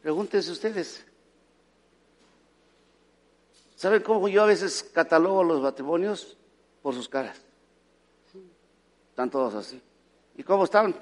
Pregúntense 0.00 0.52
ustedes. 0.52 1.04
¿Saben 3.76 4.00
cómo 4.00 4.26
yo 4.26 4.44
a 4.44 4.46
veces 4.46 4.82
catalogo 4.82 5.44
los 5.44 5.60
matrimonios? 5.60 6.38
Por 6.80 6.94
sus 6.94 7.10
caras. 7.10 7.38
Están 9.10 9.28
todos 9.28 9.54
así. 9.54 9.82
¿Y 10.38 10.42
cómo 10.42 10.64
están? 10.64 10.96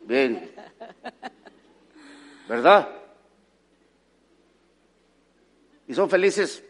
Bien. 0.00 0.54
¿Verdad? 2.48 2.97
Y 5.88 5.94
son 5.94 6.08
felices 6.10 6.62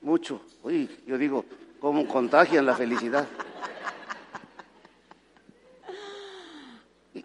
mucho. 0.00 0.40
Uy, 0.62 0.88
yo 1.04 1.18
digo, 1.18 1.44
¿cómo 1.80 2.06
contagian 2.06 2.64
la 2.64 2.76
felicidad? 2.76 3.26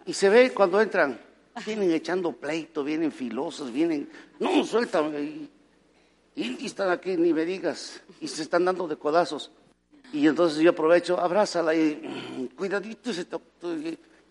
Y, 0.04 0.12
se 0.12 0.28
ve 0.28 0.52
cuando 0.52 0.80
entran, 0.80 1.18
vienen 1.64 1.92
echando 1.92 2.32
pleito, 2.32 2.82
vienen 2.82 3.12
filosos, 3.12 3.72
vienen, 3.72 4.10
no, 4.40 4.64
suéltame. 4.64 5.20
Y, 5.20 5.50
y, 6.34 6.66
están 6.66 6.90
aquí, 6.90 7.16
ni 7.16 7.32
me 7.32 7.44
digas, 7.44 8.02
y 8.20 8.26
se 8.26 8.42
están 8.42 8.64
dando 8.64 8.88
de 8.88 8.96
codazos. 8.96 9.52
Y 10.12 10.26
entonces 10.26 10.58
yo 10.58 10.70
aprovecho, 10.70 11.20
abrázala 11.20 11.74
y 11.74 12.50
cuidadito. 12.56 13.10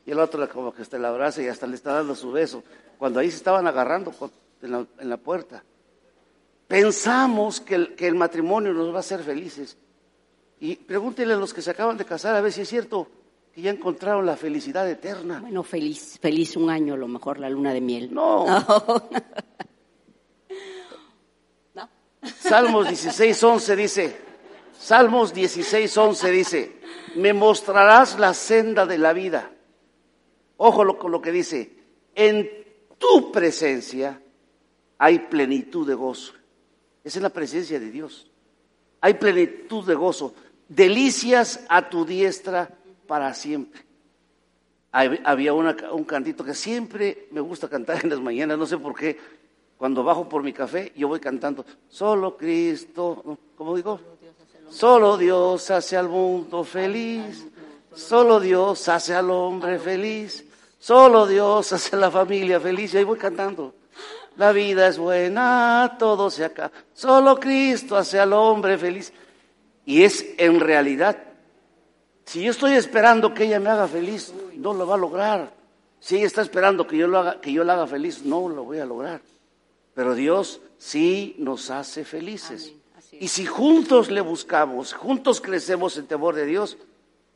Y 0.05 0.11
el 0.11 0.19
otro 0.19 0.47
como 0.49 0.73
que 0.73 0.81
está 0.81 0.97
la 0.97 1.09
abraza 1.09 1.41
y 1.41 1.47
hasta 1.47 1.67
le 1.67 1.75
está 1.75 1.93
dando 1.93 2.15
su 2.15 2.31
beso. 2.31 2.63
Cuando 2.97 3.19
ahí 3.19 3.29
se 3.29 3.37
estaban 3.37 3.65
agarrando 3.67 4.13
en 4.61 5.09
la 5.09 5.17
puerta. 5.17 5.63
Pensamos 6.67 7.61
que 7.61 7.75
el, 7.75 7.95
que 7.95 8.07
el 8.07 8.15
matrimonio 8.15 8.73
nos 8.73 8.91
va 8.91 8.97
a 8.97 8.99
hacer 8.99 9.23
felices. 9.23 9.77
Y 10.59 10.75
pregúntenle 10.75 11.33
a 11.33 11.37
los 11.37 11.53
que 11.53 11.61
se 11.61 11.71
acaban 11.71 11.97
de 11.97 12.05
casar 12.05 12.35
a 12.35 12.41
ver 12.41 12.51
si 12.51 12.61
es 12.61 12.69
cierto 12.69 13.07
que 13.53 13.61
ya 13.61 13.71
encontraron 13.71 14.25
la 14.25 14.35
felicidad 14.35 14.89
eterna. 14.89 15.39
Bueno, 15.39 15.63
feliz, 15.63 16.19
feliz 16.21 16.55
un 16.57 16.69
año 16.69 16.95
a 16.95 16.97
lo 16.97 17.07
mejor 17.07 17.39
la 17.39 17.49
luna 17.49 17.73
de 17.73 17.81
miel. 17.81 18.13
No. 18.13 18.45
no. 21.73 21.89
Salmos 22.21 22.87
16, 22.87 23.43
11 23.43 23.75
dice, 23.75 24.17
Salmos 24.77 25.33
16, 25.33 25.97
11 25.97 26.31
dice, 26.31 26.77
me 27.15 27.33
mostrarás 27.33 28.19
la 28.19 28.33
senda 28.33 28.85
de 28.85 28.97
la 28.97 29.13
vida. 29.13 29.51
Ojo 30.57 30.97
con 30.97 31.11
lo 31.11 31.21
que 31.21 31.31
dice, 31.31 31.77
en 32.13 32.49
tu 32.97 33.31
presencia 33.31 34.21
hay 34.97 35.19
plenitud 35.19 35.87
de 35.87 35.93
gozo. 35.93 36.36
Es 37.07 37.21
la 37.21 37.29
presencia 37.29 37.79
de 37.79 37.89
Dios. 37.89 38.27
Hay 38.99 39.13
plenitud 39.13 39.85
de 39.85 39.95
gozo, 39.95 40.33
delicias 40.67 41.61
a 41.69 41.87
tu 41.87 42.03
diestra 42.03 42.69
para 43.07 43.33
siempre. 43.33 43.81
Había 44.91 45.53
un 45.53 46.03
cantito 46.03 46.43
que 46.43 46.53
siempre 46.53 47.29
me 47.31 47.39
gusta 47.39 47.69
cantar 47.69 48.03
en 48.03 48.09
las 48.09 48.19
mañanas, 48.19 48.57
no 48.57 48.65
sé 48.65 48.77
por 48.77 48.93
qué. 48.93 49.17
Cuando 49.77 50.03
bajo 50.03 50.27
por 50.27 50.43
mi 50.43 50.51
café, 50.51 50.91
yo 50.97 51.07
voy 51.07 51.21
cantando, 51.21 51.65
solo 51.87 52.35
Cristo, 52.35 53.37
¿cómo 53.55 53.77
digo? 53.77 54.01
Solo 54.69 55.17
Dios 55.17 55.71
hace 55.71 55.95
al 55.95 56.09
mundo 56.09 56.65
feliz, 56.65 57.47
solo 57.95 58.41
Dios 58.41 58.89
hace 58.89 59.13
al 59.13 59.31
hombre 59.31 59.79
feliz, 59.79 60.43
solo 60.77 61.25
Dios 61.25 61.71
hace 61.71 61.95
a 61.95 61.99
la 61.99 62.11
familia 62.11 62.59
feliz. 62.59 62.93
Y 62.93 62.97
ahí 62.97 63.03
voy 63.05 63.17
cantando. 63.17 63.76
La 64.37 64.51
vida 64.51 64.87
es 64.87 64.99
buena, 64.99 65.95
todo 65.97 66.29
se 66.29 66.45
acaba. 66.45 66.71
Solo 66.93 67.39
Cristo 67.39 67.97
hace 67.97 68.19
al 68.19 68.33
hombre 68.33 68.77
feliz. 68.77 69.11
Y 69.85 70.03
es 70.03 70.25
en 70.37 70.59
realidad, 70.59 71.17
si 72.25 72.43
yo 72.43 72.51
estoy 72.51 72.73
esperando 72.73 73.33
que 73.33 73.45
ella 73.45 73.59
me 73.59 73.69
haga 73.69 73.87
feliz, 73.87 74.33
no 74.55 74.73
lo 74.73 74.85
va 74.85 74.95
a 74.95 74.99
lograr. 74.99 75.53
Si 75.99 76.17
ella 76.17 76.27
está 76.27 76.41
esperando 76.41 76.85
que 76.85 76.97
yo, 76.97 77.07
lo 77.07 77.17
haga, 77.17 77.41
que 77.41 77.51
yo 77.51 77.63
la 77.63 77.73
haga 77.73 77.87
feliz, 77.87 78.23
no 78.23 78.47
lo 78.47 78.63
voy 78.63 78.77
a 78.77 78.85
lograr. 78.85 79.21
Pero 79.95 80.13
Dios 80.13 80.61
sí 80.77 81.35
nos 81.39 81.71
hace 81.71 82.05
felices. 82.05 82.73
Y 83.13 83.29
si 83.29 83.45
juntos 83.45 84.11
le 84.11 84.21
buscamos, 84.21 84.93
juntos 84.93 85.41
crecemos 85.41 85.97
en 85.97 86.05
temor 86.05 86.35
de 86.35 86.45
Dios, 86.45 86.77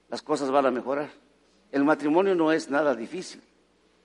las 0.09 0.21
cosas 0.21 0.51
van 0.51 0.67
a 0.67 0.71
mejorar. 0.71 1.09
El 1.71 1.83
matrimonio 1.83 2.35
no 2.35 2.51
es 2.51 2.69
nada 2.69 2.93
difícil. 2.93 3.41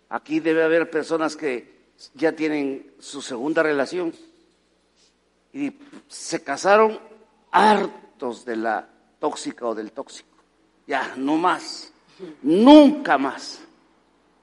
Aquí 0.08 0.40
debe 0.40 0.62
haber 0.62 0.88
personas 0.88 1.36
que 1.36 1.75
ya 2.14 2.32
tienen 2.32 2.92
su 2.98 3.22
segunda 3.22 3.62
relación 3.62 4.14
y 5.52 5.72
se 6.08 6.42
casaron 6.42 6.98
hartos 7.50 8.44
de 8.44 8.56
la 8.56 8.88
tóxica 9.18 9.66
o 9.66 9.74
del 9.74 9.92
tóxico. 9.92 10.28
Ya, 10.86 11.14
no 11.16 11.36
más, 11.36 11.92
nunca 12.42 13.18
más. 13.18 13.60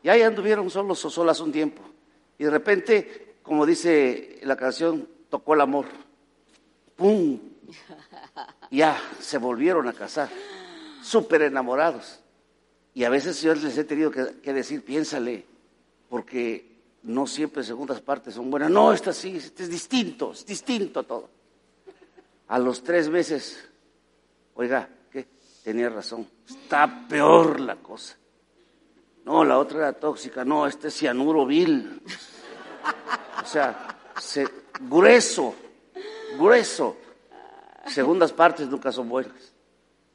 Y 0.01 0.09
ahí 0.09 0.21
anduvieron 0.21 0.69
solos 0.69 1.03
o 1.05 1.09
solas 1.09 1.39
un 1.39 1.51
tiempo. 1.51 1.81
Y 2.37 2.45
de 2.45 2.49
repente, 2.49 3.35
como 3.43 3.65
dice 3.65 4.39
la 4.43 4.55
canción, 4.55 5.07
tocó 5.29 5.53
el 5.53 5.61
amor. 5.61 5.85
¡Pum! 6.95 7.39
Ya, 8.71 8.99
se 9.19 9.37
volvieron 9.37 9.87
a 9.87 9.93
casar, 9.93 10.29
súper 11.01 11.43
enamorados. 11.43 12.19
Y 12.95 13.03
a 13.03 13.09
veces 13.09 13.41
yo 13.41 13.53
les 13.55 13.77
he 13.77 13.83
tenido 13.83 14.11
que 14.11 14.53
decir, 14.53 14.83
piénsale, 14.83 15.45
porque 16.09 16.72
no 17.03 17.27
siempre 17.27 17.63
segundas 17.63 18.01
partes 18.01 18.33
son 18.33 18.49
buenas. 18.49 18.69
No, 18.69 18.93
esta 18.93 19.13
sí, 19.13 19.37
este 19.37 19.63
es 19.63 19.69
distinto, 19.69 20.31
es 20.31 20.45
distinto 20.45 21.03
todo. 21.03 21.29
A 22.47 22.59
los 22.59 22.83
tres 22.83 23.09
meses, 23.09 23.69
oiga, 24.55 24.89
¿qué? 25.11 25.27
Tenía 25.63 25.89
razón, 25.89 26.27
está 26.47 27.07
peor 27.07 27.59
la 27.59 27.75
cosa. 27.77 28.17
No, 29.25 29.43
la 29.43 29.57
otra 29.57 29.79
era 29.79 29.93
tóxica, 29.93 30.43
no, 30.43 30.67
este 30.67 30.89
es 30.89 30.93
cianuro 30.95 31.45
vil. 31.45 32.01
O 33.41 33.45
sea, 33.45 33.97
grueso, 34.81 35.55
grueso. 36.37 36.97
Segundas 37.87 38.31
partes 38.31 38.67
nunca 38.69 38.91
son 38.91 39.09
buenas. 39.09 39.53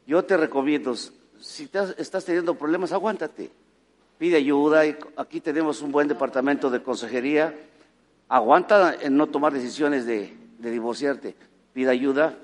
Yo 0.06 0.24
te 0.24 0.36
recomiendo, 0.38 0.94
si 0.96 1.70
estás 1.98 2.24
teniendo 2.24 2.54
problemas, 2.54 2.92
aguántate 2.92 3.50
pide 4.18 4.36
ayuda. 4.36 4.84
Y 4.86 4.96
aquí 5.16 5.40
tenemos 5.40 5.80
un 5.80 5.92
buen 5.92 6.08
departamento 6.08 6.68
de 6.68 6.82
consejería. 6.82 7.54
Aguanta 8.28 8.94
en 9.00 9.16
no 9.16 9.28
tomar 9.28 9.52
decisiones 9.52 10.04
de, 10.04 10.36
divorciarte. 10.58 11.34
Pide 11.72 11.90
ayuda. 11.90 12.36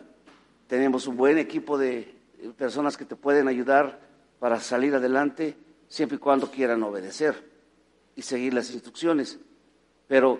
Tenemos 0.68 1.06
un 1.06 1.16
buen 1.16 1.36
equipo 1.36 1.76
de 1.76 2.14
personas 2.56 2.96
que 2.96 3.04
te 3.04 3.16
pueden 3.16 3.48
ayudar 3.48 4.00
para 4.38 4.60
salir 4.60 4.94
adelante, 4.94 5.56
siempre 5.88 6.16
y 6.16 6.18
cuando 6.18 6.50
quieran 6.50 6.82
obedecer 6.82 7.50
y 8.16 8.22
seguir 8.22 8.54
las 8.54 8.70
instrucciones. 8.70 9.38
Pero 10.06 10.38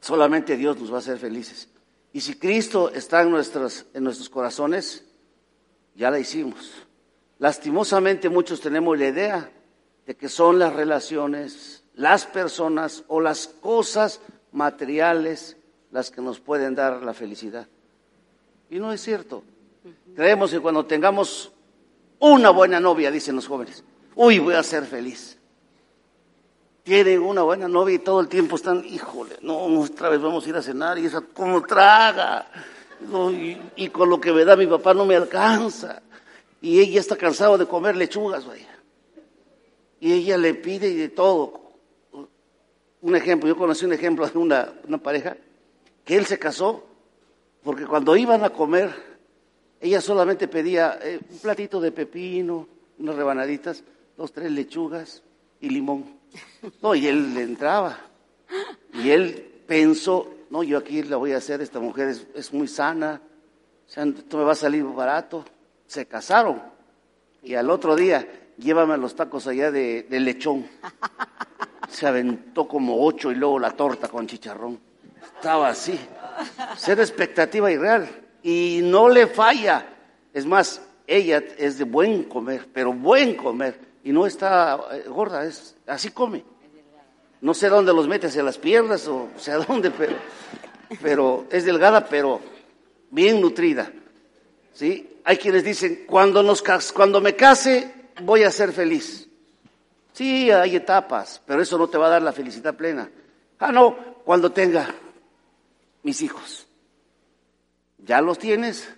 solamente 0.00 0.56
Dios 0.56 0.78
nos 0.78 0.90
va 0.90 0.96
a 0.96 0.98
hacer 0.98 1.18
felices. 1.18 1.68
Y 2.12 2.20
si 2.20 2.34
Cristo 2.34 2.90
está 2.90 3.22
en, 3.22 3.30
nuestros, 3.30 3.86
en 3.92 4.04
nuestros 4.04 4.28
corazones, 4.28 5.04
ya 5.96 6.10
la 6.10 6.18
hicimos. 6.18 6.72
Lastimosamente 7.38 8.28
muchos 8.28 8.60
tenemos 8.60 8.98
la 8.98 9.08
idea 9.08 9.50
de 10.06 10.16
que 10.16 10.28
son 10.28 10.58
las 10.58 10.72
relaciones, 10.72 11.84
las 11.94 12.26
personas 12.26 13.04
o 13.08 13.20
las 13.20 13.46
cosas 13.46 14.20
materiales 14.52 15.56
las 15.90 16.10
que 16.10 16.20
nos 16.20 16.40
pueden 16.40 16.74
dar 16.74 17.02
la 17.02 17.14
felicidad. 17.14 17.68
Y 18.68 18.78
no 18.78 18.92
es 18.92 19.00
cierto. 19.00 19.44
Creemos 20.14 20.50
que 20.50 20.60
cuando 20.60 20.84
tengamos 20.84 21.52
Una 22.20 22.50
buena 22.50 22.80
novia, 22.80 23.10
dicen 23.10 23.36
los 23.36 23.46
jóvenes. 23.46 23.84
Uy, 24.14 24.38
voy 24.38 24.54
a 24.54 24.62
ser 24.62 24.86
feliz. 24.86 25.36
Tienen 26.82 27.20
una 27.20 27.42
buena 27.42 27.68
novia 27.68 27.96
y 27.96 27.98
todo 27.98 28.20
el 28.20 28.28
tiempo 28.28 28.56
están, 28.56 28.84
híjole, 28.84 29.36
no, 29.42 29.80
otra 29.80 30.08
vez 30.08 30.22
vamos 30.22 30.46
a 30.46 30.48
ir 30.48 30.56
a 30.56 30.62
cenar 30.62 30.98
y 30.98 31.06
esa 31.06 31.20
como 31.20 31.62
traga. 31.62 32.46
y, 33.76 33.88
con 33.88 34.08
lo 34.08 34.20
que 34.20 34.32
me 34.32 34.44
da 34.44 34.56
mi 34.56 34.66
papá 34.66 34.94
no 34.94 35.04
me 35.04 35.16
alcanza. 35.16 36.02
Y 36.62 36.80
ella 36.80 37.00
está 37.00 37.16
cansado 37.16 37.58
de 37.58 37.66
comer 37.66 37.96
lechugas, 37.96 38.46
vaya. 38.46 38.73
Y 40.04 40.12
ella 40.12 40.36
le 40.36 40.52
pide 40.52 40.90
y 40.90 40.96
de 40.96 41.08
todo. 41.08 41.62
Un 43.00 43.16
ejemplo, 43.16 43.48
yo 43.48 43.56
conocí 43.56 43.86
un 43.86 43.94
ejemplo 43.94 44.28
de 44.28 44.36
una, 44.36 44.74
una 44.86 44.98
pareja 44.98 45.34
que 46.04 46.14
él 46.14 46.26
se 46.26 46.38
casó 46.38 46.84
porque 47.62 47.86
cuando 47.86 48.14
iban 48.14 48.44
a 48.44 48.50
comer, 48.50 48.94
ella 49.80 50.02
solamente 50.02 50.46
pedía 50.46 50.98
eh, 51.02 51.18
un 51.30 51.38
platito 51.38 51.80
de 51.80 51.90
pepino, 51.90 52.68
unas 52.98 53.16
rebanaditas, 53.16 53.82
dos, 54.14 54.30
tres 54.30 54.52
lechugas 54.52 55.22
y 55.62 55.70
limón. 55.70 56.04
No, 56.82 56.94
y 56.94 57.06
él 57.06 57.32
le 57.32 57.40
entraba. 57.40 57.98
Y 58.92 59.08
él 59.08 59.62
pensó, 59.66 60.34
no, 60.50 60.62
yo 60.62 60.76
aquí 60.76 61.02
la 61.02 61.16
voy 61.16 61.32
a 61.32 61.38
hacer, 61.38 61.62
esta 61.62 61.80
mujer 61.80 62.14
es, 62.34 62.52
muy 62.52 62.68
sana, 62.68 63.22
o 63.86 63.90
sea, 63.90 64.04
esto 64.04 64.36
me 64.36 64.44
va 64.44 64.52
a 64.52 64.54
salir 64.54 64.84
barato. 64.84 65.46
Se 65.86 66.04
casaron. 66.04 66.60
Y 67.42 67.54
al 67.54 67.70
otro 67.70 67.96
día, 67.96 68.28
llévame 68.58 68.96
los 68.96 69.14
tacos 69.14 69.46
allá 69.46 69.70
de, 69.70 70.06
lechón. 70.10 70.66
Se 71.88 72.06
aventó 72.06 72.66
como 72.66 73.04
ocho 73.04 73.30
y 73.30 73.34
luego 73.34 73.58
la 73.58 73.70
torta 73.72 74.08
con 74.08 74.26
chicharrón. 74.26 74.80
Estaba 75.36 75.68
así. 75.68 75.98
Ser 76.76 77.00
expectativa 77.00 77.70
irreal. 77.70 78.08
Y 78.42 78.80
no 78.82 79.08
le 79.08 79.26
falla. 79.26 79.86
Es 80.32 80.46
más, 80.46 80.82
ella 81.06 81.42
es 81.58 81.78
de 81.78 81.84
buen 81.84 82.24
comer, 82.24 82.68
pero 82.72 82.92
buen 82.92 83.36
comer. 83.36 83.78
Y 84.02 84.12
no 84.12 84.26
está 84.26 84.78
eh, 84.92 85.04
gorda, 85.08 85.44
es 85.44 85.76
así 85.86 86.10
come. 86.10 86.44
No 87.40 87.54
sé 87.54 87.68
dónde 87.68 87.92
los 87.92 88.08
mete, 88.08 88.26
hacia 88.26 88.42
las 88.42 88.58
piernas 88.58 89.06
o 89.06 89.28
sea 89.36 89.58
dónde, 89.58 89.90
pero, 89.90 90.16
pero 91.02 91.46
es 91.50 91.64
delgada, 91.64 92.06
pero 92.06 92.40
bien 93.10 93.40
nutrida. 93.40 93.90
¿Sí? 94.72 95.20
Hay 95.24 95.36
quienes 95.36 95.62
dicen, 95.62 96.04
cuando, 96.06 96.42
nos, 96.42 96.62
cuando 96.92 97.20
me 97.20 97.36
case 97.36 98.03
voy 98.22 98.42
a 98.42 98.50
ser 98.50 98.72
feliz. 98.72 99.28
Sí, 100.12 100.50
hay 100.50 100.76
etapas, 100.76 101.42
pero 101.44 101.60
eso 101.60 101.76
no 101.76 101.88
te 101.88 101.98
va 101.98 102.06
a 102.06 102.10
dar 102.10 102.22
la 102.22 102.32
felicidad 102.32 102.76
plena. 102.76 103.10
Ah, 103.58 103.72
no, 103.72 103.96
cuando 104.24 104.52
tenga 104.52 104.86
mis 106.02 106.22
hijos. 106.22 106.66
Ya 107.98 108.20
los 108.20 108.38
tienes, 108.38 108.88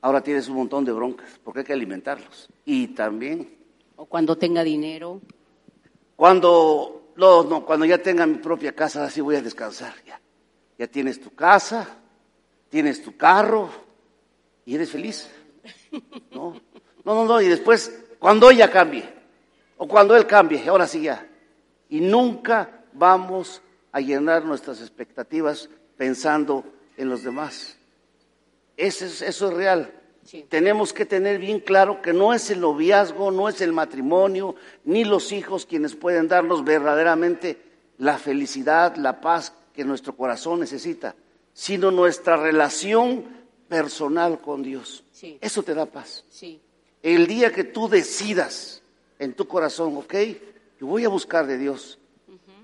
ahora 0.00 0.22
tienes 0.22 0.48
un 0.48 0.56
montón 0.56 0.84
de 0.84 0.92
broncas, 0.92 1.38
porque 1.44 1.60
hay 1.60 1.66
que 1.66 1.72
alimentarlos. 1.72 2.48
Y 2.64 2.88
también... 2.88 3.58
O 3.96 4.06
cuando 4.06 4.38
tenga 4.38 4.64
dinero. 4.64 5.20
Cuando, 6.16 7.12
no, 7.16 7.42
no, 7.44 7.66
cuando 7.66 7.84
ya 7.84 7.98
tenga 7.98 8.24
mi 8.26 8.38
propia 8.38 8.74
casa, 8.74 9.04
así 9.04 9.20
voy 9.20 9.36
a 9.36 9.42
descansar. 9.42 9.94
Ya, 10.06 10.20
ya 10.78 10.86
tienes 10.86 11.20
tu 11.20 11.34
casa, 11.34 11.98
tienes 12.70 13.02
tu 13.02 13.16
carro 13.16 13.68
y 14.64 14.76
eres 14.76 14.90
feliz. 14.90 15.28
No, 16.30 16.58
no, 17.14 17.24
no, 17.24 17.34
no. 17.34 17.40
y 17.40 17.48
después, 17.48 18.02
cuando 18.18 18.50
ella 18.50 18.70
cambie, 18.70 19.04
o 19.76 19.88
cuando 19.88 20.16
él 20.16 20.26
cambie, 20.26 20.68
ahora 20.68 20.86
sí 20.86 21.02
ya. 21.02 21.26
Y 21.88 22.00
nunca 22.00 22.84
vamos 22.92 23.62
a 23.92 24.00
llenar 24.00 24.44
nuestras 24.44 24.80
expectativas 24.80 25.68
pensando 25.96 26.64
en 26.96 27.08
los 27.08 27.22
demás. 27.22 27.76
Eso 28.76 29.04
es, 29.04 29.22
eso 29.22 29.48
es 29.48 29.54
real. 29.54 29.92
Tenemos 30.48 30.92
que 30.92 31.06
tener 31.06 31.38
bien 31.38 31.60
claro 31.60 32.02
que 32.02 32.12
no 32.12 32.32
es 32.32 32.50
el 32.50 32.60
noviazgo, 32.60 33.30
no 33.30 33.48
es 33.48 33.60
el 33.60 33.72
matrimonio, 33.72 34.54
ni 34.84 35.04
los 35.04 35.32
hijos 35.32 35.66
quienes 35.66 35.96
pueden 35.96 36.28
darnos 36.28 36.62
verdaderamente 36.62 37.58
la 37.98 38.18
felicidad, 38.18 38.96
la 38.96 39.20
paz 39.20 39.52
que 39.74 39.84
nuestro 39.84 40.14
corazón 40.16 40.60
necesita, 40.60 41.16
sino 41.52 41.90
nuestra 41.90 42.36
relación 42.36 43.24
personal 43.68 44.40
con 44.40 44.62
Dios. 44.62 45.04
Eso 45.40 45.62
te 45.62 45.74
da 45.74 45.86
paz. 45.86 46.24
El 47.02 47.26
día 47.26 47.52
que 47.52 47.64
tú 47.64 47.88
decidas 47.88 48.82
en 49.18 49.34
tu 49.34 49.46
corazón, 49.46 49.96
ok, 49.96 50.14
yo 50.80 50.86
voy 50.86 51.04
a 51.04 51.08
buscar 51.08 51.46
de 51.46 51.58
Dios, 51.58 51.98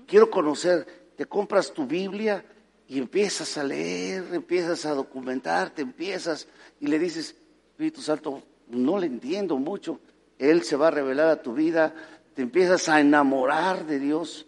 quiero 0.05 0.29
conocer, 0.29 0.85
te 1.15 1.25
compras 1.25 1.73
tu 1.73 1.85
Biblia, 1.85 2.43
y 2.87 2.99
empiezas 2.99 3.57
a 3.57 3.63
leer, 3.63 4.23
empiezas 4.31 4.85
a 4.85 4.93
documentarte, 4.93 5.81
empiezas 5.81 6.47
y 6.79 6.87
le 6.87 6.97
dices, 6.99 7.35
Espíritu 7.71 8.01
Santo, 8.01 8.43
no 8.69 8.97
le 8.97 9.07
entiendo 9.07 9.57
mucho, 9.57 9.99
Él 10.39 10.63
se 10.63 10.77
va 10.77 10.87
a 10.87 10.91
revelar 10.91 11.27
a 11.27 11.41
tu 11.41 11.53
vida, 11.53 11.93
te 12.33 12.41
empiezas 12.41 12.87
a 12.87 13.01
enamorar 13.01 13.85
de 13.85 13.99
Dios 13.99 14.45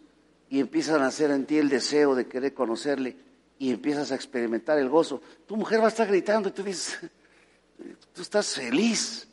y 0.50 0.60
empiezas 0.60 0.96
a 0.96 1.00
nacer 1.00 1.32
en 1.32 1.46
ti 1.46 1.58
el 1.58 1.70
deseo 1.70 2.16
de 2.16 2.28
querer 2.28 2.54
conocerle 2.54 3.18
y 3.58 3.72
empiezas 3.72 4.12
a 4.12 4.16
experimentar 4.16 4.80
el 4.80 4.90
gozo. 4.90 5.22
Tu 5.46 5.58
mujer 5.58 5.82
va 5.82 5.86
a 5.86 5.90
estar 5.90 6.08
gritando 6.08 6.50
y 6.50 6.52
tú 6.54 6.64
dices, 6.64 6.98
tú 8.14 8.22
estás 8.22 8.56
feliz. 8.56 9.28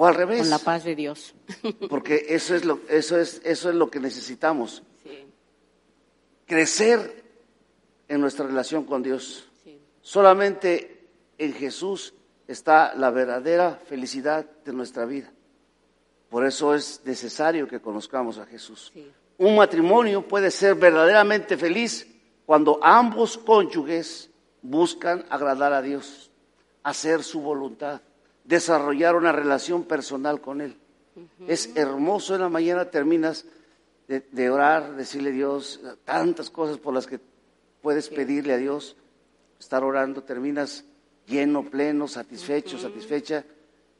O 0.00 0.06
al 0.06 0.14
revés. 0.14 0.40
Con 0.40 0.48
la 0.48 0.58
paz 0.58 0.84
de 0.84 0.96
Dios. 0.96 1.34
Porque 1.90 2.24
eso 2.30 2.54
es 2.54 2.64
lo, 2.64 2.80
eso 2.88 3.18
es, 3.18 3.42
eso 3.44 3.68
es 3.68 3.74
lo 3.74 3.90
que 3.90 4.00
necesitamos. 4.00 4.82
Crecer 6.46 7.22
en 8.08 8.18
nuestra 8.18 8.46
relación 8.46 8.84
con 8.84 9.02
Dios. 9.02 9.46
Solamente 10.00 11.06
en 11.36 11.52
Jesús 11.52 12.14
está 12.48 12.94
la 12.94 13.10
verdadera 13.10 13.78
felicidad 13.90 14.46
de 14.64 14.72
nuestra 14.72 15.04
vida. 15.04 15.30
Por 16.30 16.46
eso 16.46 16.74
es 16.74 17.02
necesario 17.04 17.68
que 17.68 17.82
conozcamos 17.82 18.38
a 18.38 18.46
Jesús. 18.46 18.90
Un 19.36 19.54
matrimonio 19.54 20.26
puede 20.26 20.50
ser 20.50 20.76
verdaderamente 20.76 21.58
feliz 21.58 22.06
cuando 22.46 22.80
ambos 22.82 23.36
cónyuges 23.36 24.30
buscan 24.62 25.26
agradar 25.28 25.74
a 25.74 25.82
Dios, 25.82 26.30
hacer 26.84 27.22
su 27.22 27.42
voluntad, 27.42 28.00
desarrollar 28.44 29.16
una 29.16 29.32
relación 29.32 29.84
personal 29.84 30.40
con 30.40 30.60
Él. 30.60 30.76
Es 31.46 31.70
hermoso 31.76 32.34
en 32.34 32.40
la 32.42 32.48
mañana 32.48 32.90
terminas 32.90 33.44
de, 34.08 34.20
de, 34.20 34.50
orar, 34.50 34.96
decirle 34.96 35.30
a 35.30 35.32
Dios 35.32 35.80
tantas 36.04 36.50
cosas 36.50 36.78
por 36.78 36.94
las 36.94 37.06
que 37.06 37.20
puedes 37.82 38.08
pedirle 38.08 38.54
a 38.54 38.56
Dios, 38.56 38.96
estar 39.58 39.84
orando, 39.84 40.22
terminas 40.22 40.84
lleno, 41.26 41.64
pleno, 41.64 42.08
satisfecho, 42.08 42.78
satisfecha, 42.78 43.44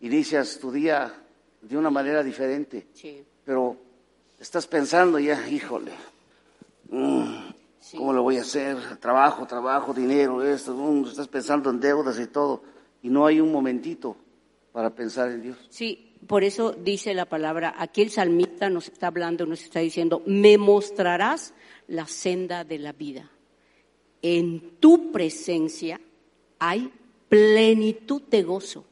inicias 0.00 0.59
tu 0.59 0.72
día 0.72 1.12
de 1.61 1.76
una 1.76 1.90
manera 1.90 2.22
diferente. 2.22 2.88
Pero 3.44 3.76
estás 4.38 4.66
pensando 4.66 5.18
ya, 5.18 5.48
híjole, 5.48 5.92
mm, 6.88 7.50
¿cómo 7.96 8.12
lo 8.12 8.22
voy 8.22 8.38
a 8.38 8.42
hacer? 8.42 8.96
Trabajo, 8.98 9.46
trabajo, 9.46 9.92
dinero, 9.92 10.42
esto, 10.42 10.74
mm, 10.74 11.07
estás 11.07 11.29
pensando 11.29 11.70
en 11.70 11.81
deudas 11.81 12.18
y 12.18 12.26
todo, 12.26 12.62
y 13.03 13.09
no 13.09 13.26
hay 13.26 13.40
un 13.40 13.53
momentito 13.53 14.16
para 14.72 14.94
pensar 14.94 15.30
en 15.30 15.42
Dios. 15.42 15.59
Sí, 15.68 16.14
por 16.26 16.44
eso 16.44 16.72
dice 16.72 17.14
la 17.14 17.26
palabra, 17.26 17.74
aquí 17.78 18.02
el 18.02 18.11
salmista 18.11 18.70
nos 18.70 18.88
está 18.88 19.09
hablando, 19.09 19.46
nos 19.46 19.62
está 19.62 19.80
diciendo, 19.80 20.22
me 20.26 20.59
mostrarás 20.59 21.54
la 21.88 22.06
senda 22.06 22.64
de 22.64 22.78
la 22.78 22.92
vida 22.92 23.30
en 24.22 24.78
tu 24.78 25.12
presencia 25.12 26.00
hay 26.59 26.92
plenitud 27.28 28.22
de 28.22 28.42
gozo. 28.42 28.85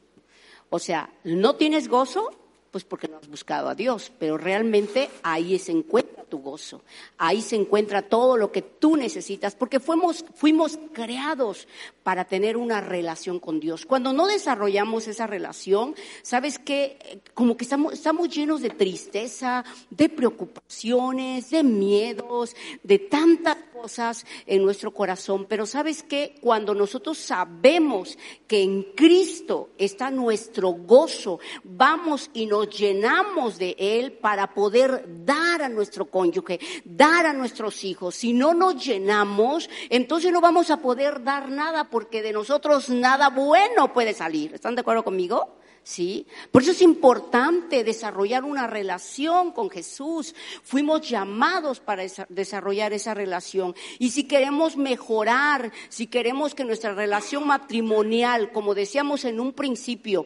O 0.69 0.79
sea, 0.79 1.11
¿no 1.23 1.55
tienes 1.55 1.87
gozo? 1.87 2.31
Pues 2.71 2.83
porque 2.83 3.07
no 3.07 3.17
has 3.17 3.27
buscado 3.27 3.69
a 3.69 3.75
Dios, 3.75 4.11
pero 4.19 4.37
realmente 4.37 5.09
ahí 5.23 5.57
se 5.57 5.71
encuentra 5.71 6.23
tu 6.23 6.39
gozo, 6.39 6.83
ahí 7.17 7.41
se 7.41 7.55
encuentra 7.55 8.03
todo 8.03 8.37
lo 8.37 8.51
que 8.51 8.61
tú 8.61 8.95
necesitas, 8.95 9.55
porque 9.55 9.79
fuimos, 9.79 10.23
fuimos 10.35 10.77
creados 10.93 11.67
para 12.09 12.25
tener 12.25 12.57
una 12.57 12.81
relación 12.81 13.39
con 13.39 13.59
Dios. 13.59 13.85
Cuando 13.85 14.13
no 14.13 14.25
desarrollamos 14.25 15.07
esa 15.07 15.27
relación, 15.27 15.93
¿sabes 16.23 16.57
qué? 16.57 17.21
Como 17.35 17.55
que 17.55 17.65
estamos, 17.65 17.93
estamos 17.93 18.29
llenos 18.29 18.61
de 18.61 18.71
tristeza, 18.71 19.63
de 19.91 20.09
preocupaciones, 20.09 21.51
de 21.51 21.61
miedos, 21.61 22.55
de 22.81 22.97
tantas 22.97 23.57
cosas 23.79 24.25
en 24.47 24.63
nuestro 24.63 24.91
corazón, 24.91 25.45
pero 25.47 25.67
¿sabes 25.67 26.03
qué? 26.03 26.35
Cuando 26.41 26.73
nosotros 26.73 27.17
sabemos 27.17 28.17
que 28.47 28.63
en 28.63 28.83
Cristo 28.95 29.69
está 29.77 30.09
nuestro 30.09 30.71
gozo, 30.71 31.39
vamos 31.63 32.29
y 32.33 32.47
nos 32.47 32.69
llenamos 32.69 33.57
de 33.57 33.75
Él 33.77 34.13
para 34.13 34.53
poder 34.53 35.05
dar 35.23 35.61
a 35.61 35.69
nuestro 35.69 36.05
cónyuge, 36.09 36.59
dar 36.83 37.27
a 37.27 37.33
nuestros 37.33 37.83
hijos. 37.83 38.15
Si 38.15 38.33
no 38.33 38.53
nos 38.53 38.83
llenamos, 38.83 39.69
entonces 39.89 40.31
no 40.31 40.41
vamos 40.41 40.71
a 40.71 40.77
poder 40.77 41.23
dar 41.23 41.49
nada 41.49 41.89
porque 41.99 42.21
de 42.21 42.31
nosotros 42.31 42.87
nada 42.89 43.27
bueno 43.27 43.91
puede 43.91 44.13
salir. 44.13 44.53
¿Están 44.53 44.73
de 44.73 44.79
acuerdo 44.79 45.03
conmigo? 45.03 45.57
¿sí? 45.83 46.25
Por 46.49 46.61
eso 46.61 46.71
es 46.71 46.81
importante 46.81 47.83
desarrollar 47.83 48.45
una 48.45 48.67
relación 48.67 49.51
con 49.51 49.69
Jesús. 49.69 50.33
Fuimos 50.63 51.01
llamados 51.01 51.81
para 51.81 52.05
desarrollar 52.29 52.93
esa 52.93 53.13
relación. 53.13 53.75
Y 53.97 54.11
si 54.11 54.29
queremos 54.29 54.77
mejorar, 54.77 55.73
si 55.89 56.07
queremos 56.07 56.55
que 56.55 56.63
nuestra 56.63 56.93
relación 56.93 57.45
matrimonial, 57.45 58.53
como 58.53 58.73
decíamos 58.73 59.25
en 59.25 59.41
un 59.41 59.51
principio, 59.51 60.25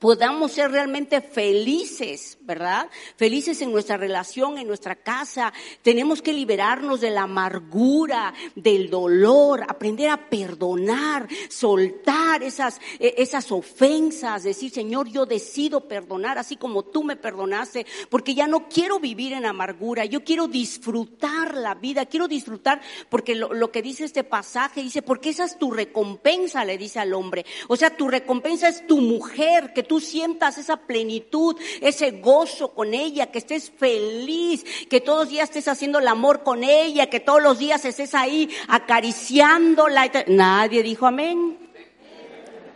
podamos 0.00 0.52
ser 0.52 0.70
realmente 0.70 1.20
felices, 1.20 2.38
¿verdad? 2.40 2.88
Felices 3.16 3.60
en 3.60 3.70
nuestra 3.70 3.96
relación, 3.98 4.58
en 4.58 4.66
nuestra 4.66 4.96
casa. 4.96 5.52
Tenemos 5.82 6.22
que 6.22 6.32
liberarnos 6.32 7.00
de 7.00 7.10
la 7.10 7.22
amargura, 7.22 8.32
del 8.54 8.90
dolor, 8.90 9.64
aprender 9.68 10.08
a 10.08 10.28
perdonar, 10.28 11.28
soltar 11.48 12.42
esas, 12.42 12.80
e, 12.98 13.14
esas 13.18 13.52
ofensas, 13.52 14.42
decir, 14.42 14.70
Señor, 14.70 15.08
yo 15.08 15.26
decido 15.26 15.86
perdonar 15.86 16.38
así 16.38 16.56
como 16.56 16.82
tú 16.82 17.04
me 17.04 17.16
perdonaste, 17.16 17.86
porque 18.08 18.34
ya 18.34 18.46
no 18.46 18.68
quiero 18.68 19.00
vivir 19.00 19.34
en 19.34 19.44
amargura, 19.44 20.06
yo 20.06 20.24
quiero 20.24 20.48
disfrutar 20.48 21.54
la 21.54 21.74
vida, 21.74 22.06
quiero 22.06 22.26
disfrutar, 22.26 22.80
porque 23.10 23.34
lo, 23.34 23.70
que 23.70 23.82
dice 23.82 24.04
este 24.04 24.24
pasaje, 24.24 24.82
dice, 24.82 25.02
porque 25.02 25.28
esa 25.30 25.44
es 25.44 25.58
tu 25.58 25.70
recompensa, 25.70 26.64
le 26.64 26.78
dice 26.78 27.00
al 27.00 27.12
hombre. 27.12 27.44
O 27.68 27.76
sea, 27.76 27.96
tu 27.96 28.08
recompensa 28.08 28.68
es 28.68 28.86
tu 28.86 28.98
mujer, 28.98 29.72
que 29.74 29.82
tú 29.90 29.98
sientas 29.98 30.56
esa 30.56 30.76
plenitud, 30.76 31.56
ese 31.80 32.12
gozo 32.12 32.72
con 32.74 32.94
ella, 32.94 33.32
que 33.32 33.38
estés 33.38 33.72
feliz, 33.76 34.64
que 34.88 35.00
todos 35.00 35.24
los 35.24 35.30
días 35.30 35.48
estés 35.48 35.66
haciendo 35.66 35.98
el 35.98 36.06
amor 36.06 36.44
con 36.44 36.62
ella, 36.62 37.10
que 37.10 37.18
todos 37.18 37.42
los 37.42 37.58
días 37.58 37.84
estés 37.84 38.14
ahí 38.14 38.48
acariciándola. 38.68 40.08
Nadie 40.28 40.84
dijo 40.84 41.08
amén. 41.08 41.58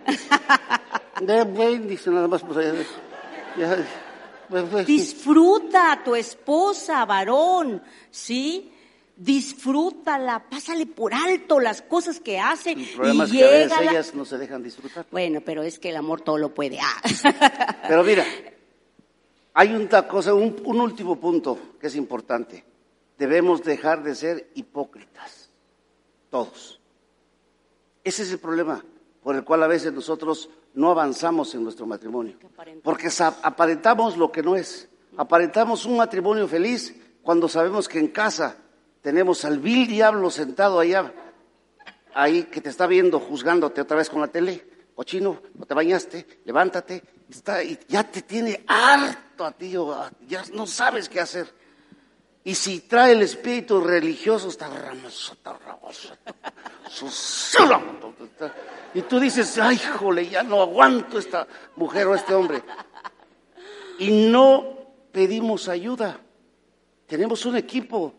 dice 1.86 2.10
nada 2.10 2.26
más, 2.26 2.42
Disfruta 4.84 5.92
a 5.92 6.02
tu 6.02 6.16
esposa, 6.16 7.04
varón, 7.04 7.80
¿sí? 8.10 8.73
Disfrútala, 9.16 10.48
pásale 10.48 10.86
por 10.86 11.14
alto 11.14 11.60
las 11.60 11.82
cosas 11.82 12.20
que 12.20 12.38
hace. 12.38 12.72
El 12.72 12.86
problema 12.88 13.26
y 13.26 13.40
es 13.40 13.72
que 13.72 13.74
a 13.74 13.90
ellas 13.90 14.14
no 14.14 14.24
se 14.24 14.38
dejan 14.38 14.62
disfrutar. 14.62 15.06
Bueno, 15.10 15.40
pero 15.44 15.62
es 15.62 15.78
que 15.78 15.90
el 15.90 15.96
amor 15.96 16.20
todo 16.20 16.38
lo 16.38 16.52
puede. 16.52 16.78
Ah. 16.80 17.78
Pero 17.88 18.02
mira, 18.02 18.24
hay 19.54 19.74
una 19.74 20.08
cosa, 20.08 20.34
un, 20.34 20.56
un 20.64 20.80
último 20.80 21.16
punto 21.20 21.76
que 21.80 21.86
es 21.86 21.96
importante. 21.96 22.64
Debemos 23.18 23.62
dejar 23.62 24.02
de 24.02 24.14
ser 24.14 24.50
hipócritas, 24.54 25.48
todos. 26.30 26.80
Ese 28.02 28.22
es 28.24 28.32
el 28.32 28.38
problema 28.38 28.84
por 29.22 29.36
el 29.36 29.44
cual 29.44 29.62
a 29.62 29.66
veces 29.66 29.92
nosotros 29.92 30.50
no 30.74 30.90
avanzamos 30.90 31.54
en 31.54 31.62
nuestro 31.62 31.86
matrimonio. 31.86 32.36
Porque 32.82 33.08
aparentamos 33.42 34.16
lo 34.16 34.30
que 34.30 34.42
no 34.42 34.56
es. 34.56 34.88
Aparentamos 35.16 35.86
un 35.86 35.96
matrimonio 35.96 36.46
feliz 36.48 36.94
cuando 37.22 37.48
sabemos 37.48 37.88
que 37.88 38.00
en 38.00 38.08
casa 38.08 38.58
tenemos 39.04 39.44
al 39.44 39.58
vil 39.58 39.86
diablo 39.86 40.30
sentado 40.30 40.80
allá, 40.80 41.12
ahí 42.14 42.44
que 42.44 42.62
te 42.62 42.70
está 42.70 42.86
viendo, 42.86 43.20
juzgándote 43.20 43.82
otra 43.82 43.98
vez 43.98 44.08
con 44.08 44.22
la 44.22 44.28
tele. 44.28 44.66
Cochino, 44.94 45.42
no 45.56 45.66
te 45.66 45.74
bañaste, 45.74 46.40
levántate, 46.46 47.04
está, 47.28 47.62
y 47.62 47.78
ya 47.86 48.04
te 48.04 48.22
tiene 48.22 48.64
harto 48.66 49.44
a 49.44 49.52
ti, 49.52 49.74
ya 50.26 50.42
no 50.54 50.66
sabes 50.66 51.10
qué 51.10 51.20
hacer. 51.20 51.52
Y 52.44 52.54
si 52.54 52.80
trae 52.80 53.12
el 53.12 53.20
espíritu 53.20 53.78
religioso, 53.82 54.48
está 54.48 54.70
y 58.94 59.02
tú 59.02 59.20
dices, 59.20 59.58
ay, 59.58 59.78
jole, 59.98 60.30
ya 60.30 60.42
no 60.42 60.62
aguanto 60.62 61.18
esta 61.18 61.46
mujer 61.76 62.06
o 62.06 62.14
este 62.14 62.32
hombre. 62.32 62.62
Y 63.98 64.10
no 64.30 64.78
pedimos 65.12 65.68
ayuda. 65.68 66.18
Tenemos 67.06 67.44
un 67.44 67.56
equipo 67.56 68.14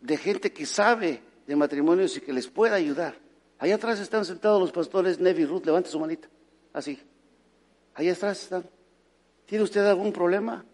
de 0.00 0.16
gente 0.16 0.52
que 0.52 0.66
sabe 0.66 1.22
de 1.46 1.56
matrimonios 1.56 2.16
y 2.16 2.20
que 2.20 2.32
les 2.32 2.48
pueda 2.48 2.76
ayudar. 2.76 3.14
Allá 3.58 3.74
atrás 3.74 4.00
están 4.00 4.24
sentados 4.24 4.60
los 4.60 4.72
pastores 4.72 5.20
Nevi 5.20 5.42
y 5.42 5.46
Ruth, 5.46 5.64
levante 5.66 5.90
su 5.90 6.00
manita, 6.00 6.28
así. 6.72 6.98
Allá 7.94 8.12
atrás 8.12 8.42
están. 8.42 8.64
¿Tiene 9.46 9.64
usted 9.64 9.84
algún 9.84 10.12
problema? 10.12 10.64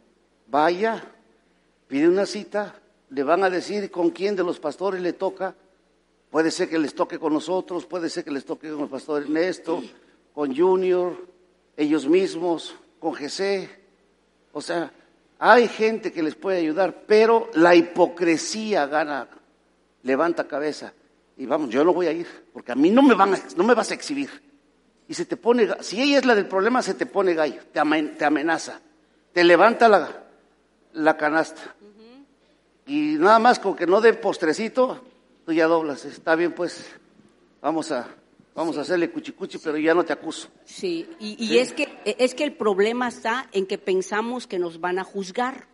Vaya, 0.47 1.03
pide 1.89 2.09
una 2.09 2.27
cita, 2.27 2.81
le 3.11 3.23
van 3.23 3.43
a 3.43 3.51
decir 3.51 3.91
con 3.91 4.11
quién 4.11 4.37
de 4.37 4.45
los 4.45 4.61
pastores 4.61 5.01
le 5.01 5.13
toca. 5.13 5.55
Puede 6.31 6.51
ser 6.51 6.69
que 6.69 6.79
les 6.79 6.95
toque 6.95 7.19
con 7.19 7.33
nosotros, 7.33 7.87
puede 7.87 8.11
ser 8.11 8.25
que 8.25 8.31
les 8.31 8.45
toque 8.45 8.71
con 8.71 8.83
el 8.83 8.89
pastor 8.89 9.23
Ernesto, 9.23 9.83
con 10.35 10.55
Junior, 10.55 11.17
ellos 11.77 12.07
mismos, 12.07 12.77
con 13.01 13.15
Jesse. 13.15 13.69
O 14.53 14.61
sea, 14.61 14.93
hay 15.39 15.69
gente 15.69 16.13
que 16.13 16.23
les 16.23 16.35
puede 16.35 16.59
ayudar, 16.59 17.03
pero 17.07 17.51
la 17.55 17.75
hipocresía 17.75 18.87
gana, 18.87 19.29
levanta 20.03 20.47
cabeza. 20.47 20.93
Y 21.37 21.45
vamos, 21.47 21.71
yo 21.71 21.85
no 21.85 21.93
voy 21.93 22.07
a 22.07 22.13
ir, 22.13 22.27
porque 22.53 22.73
a 22.73 22.75
mí 22.75 22.91
no 22.91 23.03
me, 23.03 23.15
van 23.15 23.35
no 23.57 23.65
me 23.65 23.75
vas 23.75 23.91
a 23.91 23.95
exhibir. 23.95 24.31
Y 25.09 25.15
se 25.15 25.27
te 25.27 25.37
pone, 25.37 25.69
si 25.81 26.01
ella 26.01 26.19
es 26.19 26.25
la 26.25 26.35
del 26.35 26.47
problema, 26.47 26.83
se 26.83 26.95
te 26.95 27.07
pone 27.07 27.35
gallo, 27.35 27.61
te, 27.73 27.79
amenaza, 27.79 28.81
te 29.33 29.45
levanta 29.45 29.89
la, 29.89 30.25
la 30.95 31.17
canasta. 31.17 31.75
Y 32.87 33.17
nada 33.19 33.39
más 33.39 33.59
con 33.59 33.77
que 33.77 33.87
no 33.87 34.01
dé 34.01 34.15
postrecito, 34.15 35.05
tú 35.45 35.53
ya 35.53 35.67
doblas. 35.67 36.05
Está 36.05 36.35
bien, 36.37 36.53
pues, 36.53 36.87
vamos 37.61 37.91
a, 37.93 38.09
Vamos 38.57 38.79
a 38.79 38.81
hacerle 38.81 39.11
cuchicuchi, 39.11 39.59
pero 39.59 39.77
ya 39.77 39.93
no 39.93 40.03
te 40.03 40.15
acuso. 40.15 40.49
Sí, 40.65 41.07
y, 41.21 41.37
y 41.45 41.59
Es, 41.59 41.75
que, 41.75 41.86
es 42.07 42.35
que 42.35 42.45
el 42.45 42.53
problema 42.53 43.09
está 43.09 43.49
en 43.53 43.67
que 43.67 43.79
pensamos 43.79 44.47
que 44.47 44.59
nos 44.59 44.81
van 44.81 44.99
a 44.99 45.05
juzgar. 45.05 45.67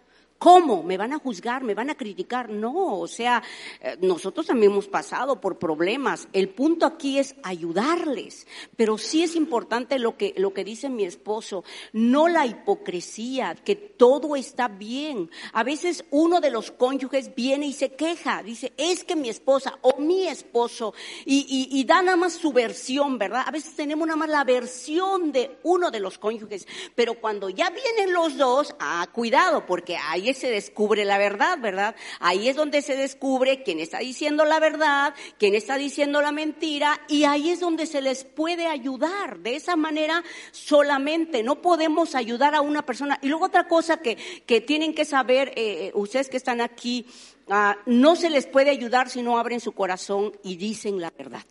¿Cómo? 0.42 0.82
¿Me 0.82 0.98
van 0.98 1.12
a 1.12 1.20
juzgar? 1.20 1.62
¿Me 1.62 1.72
van 1.72 1.88
a 1.90 1.94
criticar? 1.94 2.50
No, 2.50 2.98
o 2.98 3.06
sea, 3.06 3.40
eh, 3.80 3.96
nosotros 4.00 4.44
también 4.44 4.72
hemos 4.72 4.88
pasado 4.88 5.40
por 5.40 5.56
problemas. 5.56 6.26
El 6.32 6.48
punto 6.48 6.84
aquí 6.84 7.20
es 7.20 7.36
ayudarles, 7.44 8.48
pero 8.76 8.98
sí 8.98 9.22
es 9.22 9.36
importante 9.36 10.00
lo 10.00 10.16
que, 10.16 10.34
lo 10.36 10.52
que 10.52 10.64
dice 10.64 10.88
mi 10.88 11.04
esposo, 11.04 11.62
no 11.92 12.26
la 12.26 12.44
hipocresía, 12.44 13.54
que 13.54 13.76
todo 13.76 14.34
está 14.34 14.66
bien. 14.66 15.30
A 15.52 15.62
veces 15.62 16.04
uno 16.10 16.40
de 16.40 16.50
los 16.50 16.72
cónyuges 16.72 17.36
viene 17.36 17.66
y 17.66 17.72
se 17.72 17.92
queja, 17.92 18.42
dice, 18.42 18.72
es 18.76 19.04
que 19.04 19.14
mi 19.14 19.28
esposa 19.28 19.78
o 19.82 19.98
mi 20.00 20.26
esposo, 20.26 20.92
y, 21.24 21.84
da 21.84 22.02
nada 22.02 22.16
más 22.16 22.32
su 22.32 22.52
versión, 22.52 23.16
¿verdad? 23.16 23.44
A 23.46 23.52
veces 23.52 23.76
tenemos 23.76 24.08
nada 24.08 24.16
más 24.16 24.28
la 24.28 24.42
versión 24.42 25.30
de 25.30 25.58
uno 25.62 25.92
de 25.92 26.00
los 26.00 26.18
cónyuges, 26.18 26.66
pero 26.96 27.14
cuando 27.20 27.48
ya 27.48 27.70
vienen 27.70 28.12
los 28.12 28.36
dos, 28.36 28.74
ah, 28.80 29.06
cuidado, 29.12 29.66
porque 29.66 29.96
ahí 29.96 30.31
se 30.34 30.50
descubre 30.50 31.04
la 31.04 31.18
verdad, 31.18 31.58
¿verdad? 31.58 31.96
Ahí 32.20 32.48
es 32.48 32.56
donde 32.56 32.82
se 32.82 32.96
descubre 32.96 33.62
quién 33.62 33.80
está 33.80 33.98
diciendo 33.98 34.44
la 34.44 34.60
verdad, 34.60 35.14
quién 35.38 35.54
está 35.54 35.76
diciendo 35.76 36.22
la 36.22 36.32
mentira, 36.32 37.00
y 37.08 37.24
ahí 37.24 37.50
es 37.50 37.60
donde 37.60 37.86
se 37.86 38.00
les 38.00 38.24
puede 38.24 38.66
ayudar. 38.66 39.38
De 39.40 39.56
esa 39.56 39.76
manera 39.76 40.22
solamente 40.50 41.42
no 41.42 41.62
podemos 41.62 42.14
ayudar 42.14 42.54
a 42.54 42.60
una 42.60 42.84
persona. 42.84 43.18
Y 43.22 43.28
luego 43.28 43.46
otra 43.46 43.68
cosa 43.68 43.98
que, 43.98 44.16
que 44.46 44.60
tienen 44.60 44.94
que 44.94 45.04
saber, 45.04 45.48
eh, 45.50 45.86
eh, 45.86 45.92
ustedes 45.94 46.28
que 46.28 46.36
están 46.36 46.60
aquí, 46.60 47.06
ah, 47.48 47.76
no 47.86 48.16
se 48.16 48.30
les 48.30 48.46
puede 48.46 48.70
ayudar 48.70 49.08
si 49.10 49.22
no 49.22 49.38
abren 49.38 49.60
su 49.60 49.72
corazón 49.72 50.32
y 50.42 50.56
dicen 50.56 51.00
la 51.00 51.10
verdad. 51.10 51.44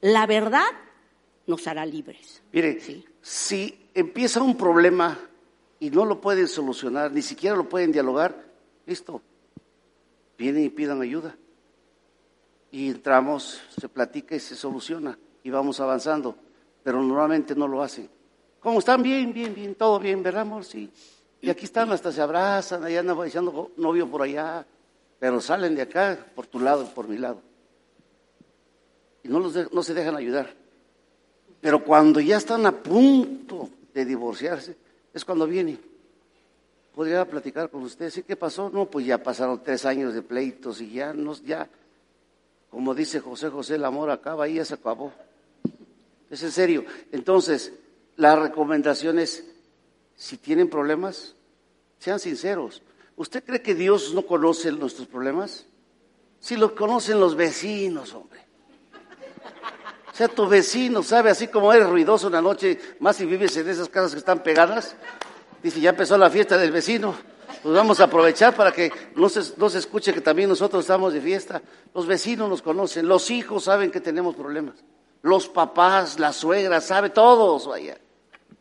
La 0.00 0.26
verdad 0.26 0.66
nos 1.46 1.66
hará 1.66 1.84
libres. 1.84 2.42
Mire, 2.52 2.78
si 3.22 3.88
empieza 3.94 4.40
un 4.40 4.56
problema 4.56 5.27
y 5.80 5.90
no 5.90 6.04
lo 6.04 6.20
pueden 6.20 6.48
solucionar, 6.48 7.12
ni 7.12 7.22
siquiera 7.22 7.56
lo 7.56 7.68
pueden 7.68 7.92
dialogar, 7.92 8.44
listo, 8.86 9.22
vienen 10.36 10.64
y 10.64 10.68
pidan 10.70 11.00
ayuda. 11.00 11.36
Y 12.70 12.88
entramos, 12.88 13.60
se 13.78 13.88
platica 13.88 14.34
y 14.34 14.40
se 14.40 14.54
soluciona 14.54 15.18
y 15.42 15.50
vamos 15.50 15.80
avanzando, 15.80 16.34
pero 16.82 17.02
normalmente 17.02 17.54
no 17.54 17.66
lo 17.66 17.82
hacen. 17.82 18.08
¿Cómo 18.60 18.80
están? 18.80 19.02
Bien, 19.02 19.32
bien, 19.32 19.54
bien, 19.54 19.74
todo 19.74 19.98
bien, 19.98 20.22
¿verdad, 20.22 20.42
amor? 20.42 20.64
Sí. 20.64 20.90
Y 21.40 21.50
aquí 21.50 21.64
están, 21.64 21.90
hasta 21.92 22.10
se 22.10 22.20
abrazan, 22.20 22.84
allá 22.84 23.00
andan 23.00 23.22
diciendo 23.24 23.70
novio 23.76 24.08
por 24.08 24.22
allá, 24.22 24.66
pero 25.18 25.40
salen 25.40 25.74
de 25.74 25.82
acá 25.82 26.18
por 26.34 26.46
tu 26.46 26.58
lado 26.58 26.82
y 26.82 26.86
por 26.86 27.08
mi 27.08 27.16
lado. 27.16 27.40
Y 29.22 29.28
no, 29.28 29.38
los 29.38 29.72
no 29.72 29.82
se 29.82 29.94
dejan 29.94 30.16
ayudar. 30.16 30.52
Pero 31.60 31.82
cuando 31.82 32.20
ya 32.20 32.36
están 32.36 32.66
a 32.66 32.72
punto 32.72 33.68
de 33.94 34.04
divorciarse, 34.04 34.76
es 35.12 35.24
cuando 35.24 35.46
viene. 35.46 35.78
Podría 36.94 37.24
platicar 37.24 37.70
con 37.70 37.82
usted, 37.82 38.10
¿sí 38.10 38.22
qué 38.22 38.36
pasó? 38.36 38.70
No, 38.70 38.86
pues 38.86 39.06
ya 39.06 39.22
pasaron 39.22 39.62
tres 39.62 39.84
años 39.84 40.14
de 40.14 40.22
pleitos 40.22 40.80
y 40.80 40.90
ya, 40.90 41.12
no, 41.12 41.34
ya, 41.34 41.68
como 42.70 42.94
dice 42.94 43.20
José 43.20 43.48
José, 43.48 43.76
el 43.76 43.84
amor 43.84 44.10
acaba 44.10 44.48
y 44.48 44.54
ya 44.54 44.64
se 44.64 44.74
acabó. 44.74 45.12
Es 46.30 46.42
en 46.42 46.52
serio. 46.52 46.84
Entonces, 47.12 47.72
la 48.16 48.36
recomendación 48.36 49.18
es, 49.18 49.44
si 50.16 50.36
tienen 50.36 50.68
problemas, 50.68 51.34
sean 51.98 52.18
sinceros. 52.18 52.82
¿Usted 53.16 53.44
cree 53.44 53.62
que 53.62 53.74
Dios 53.74 54.12
no 54.14 54.26
conoce 54.26 54.70
nuestros 54.72 55.08
problemas? 55.08 55.66
Si 56.40 56.56
lo 56.56 56.74
conocen 56.74 57.20
los 57.20 57.34
vecinos, 57.34 58.12
hombre. 58.14 58.47
Sea, 60.18 60.26
tu 60.26 60.48
vecino 60.48 61.04
sabe, 61.04 61.30
así 61.30 61.46
como 61.46 61.72
eres 61.72 61.88
ruidoso 61.88 62.26
una 62.26 62.42
noche, 62.42 62.76
más 62.98 63.14
si 63.14 63.24
vives 63.24 63.56
en 63.56 63.68
esas 63.68 63.88
casas 63.88 64.10
que 64.10 64.18
están 64.18 64.42
pegadas, 64.42 64.96
dice, 65.62 65.80
ya 65.80 65.90
empezó 65.90 66.18
la 66.18 66.28
fiesta 66.28 66.58
del 66.58 66.72
vecino, 66.72 67.14
pues 67.62 67.72
vamos 67.72 68.00
a 68.00 68.06
aprovechar 68.06 68.56
para 68.56 68.72
que 68.72 68.90
no 69.14 69.28
se, 69.28 69.52
no 69.56 69.70
se 69.70 69.78
escuche 69.78 70.12
que 70.12 70.20
también 70.20 70.48
nosotros 70.48 70.80
estamos 70.80 71.12
de 71.12 71.20
fiesta. 71.20 71.62
Los 71.94 72.08
vecinos 72.08 72.50
nos 72.50 72.62
conocen, 72.62 73.06
los 73.06 73.30
hijos 73.30 73.62
saben 73.62 73.92
que 73.92 74.00
tenemos 74.00 74.34
problemas, 74.34 74.74
los 75.22 75.48
papás, 75.48 76.18
la 76.18 76.32
suegra, 76.32 76.80
sabe 76.80 77.10
todos, 77.10 77.68
vaya. 77.68 77.96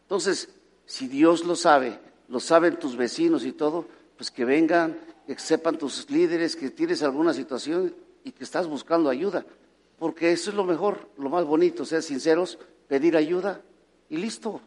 Entonces, 0.03 0.49
si 0.85 1.07
Dios 1.07 1.43
lo 1.43 1.55
sabe, 1.55 1.99
lo 2.29 2.39
saben 2.39 2.77
tus 2.77 2.95
vecinos 2.95 3.43
y 3.45 3.51
todo, 3.51 3.87
pues 4.15 4.29
que 4.29 4.45
vengan, 4.45 4.95
que 5.25 5.39
sepan 5.39 5.79
tus 5.79 6.07
líderes 6.11 6.55
que 6.55 6.69
tienes 6.69 7.01
alguna 7.01 7.33
situación 7.33 7.95
y 8.23 8.31
que 8.31 8.43
estás 8.43 8.67
buscando 8.67 9.09
ayuda. 9.09 9.43
Porque 9.99 10.31
eso 10.31 10.51
es 10.51 10.55
lo 10.55 10.63
mejor, 10.63 11.09
lo 11.17 11.29
más 11.29 11.45
bonito, 11.45 11.85
ser 11.85 12.03
sinceros, 12.03 12.59
pedir 12.87 13.17
ayuda 13.17 13.61
y 14.09 14.17
listo. 14.17 14.61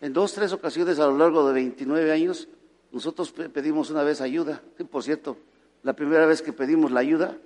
En 0.00 0.12
dos, 0.12 0.32
tres 0.34 0.52
ocasiones 0.52 0.98
a 0.98 1.06
lo 1.06 1.16
largo 1.16 1.46
de 1.46 1.54
29 1.54 2.12
años, 2.12 2.48
nosotros 2.90 3.32
pedimos 3.32 3.90
una 3.90 4.02
vez 4.02 4.20
ayuda. 4.20 4.60
Por 4.90 5.02
cierto, 5.02 5.36
la 5.82 5.94
primera 5.94 6.26
vez 6.26 6.42
que 6.42 6.52
pedimos 6.52 6.90
la 6.92 7.00
ayuda, 7.00 7.38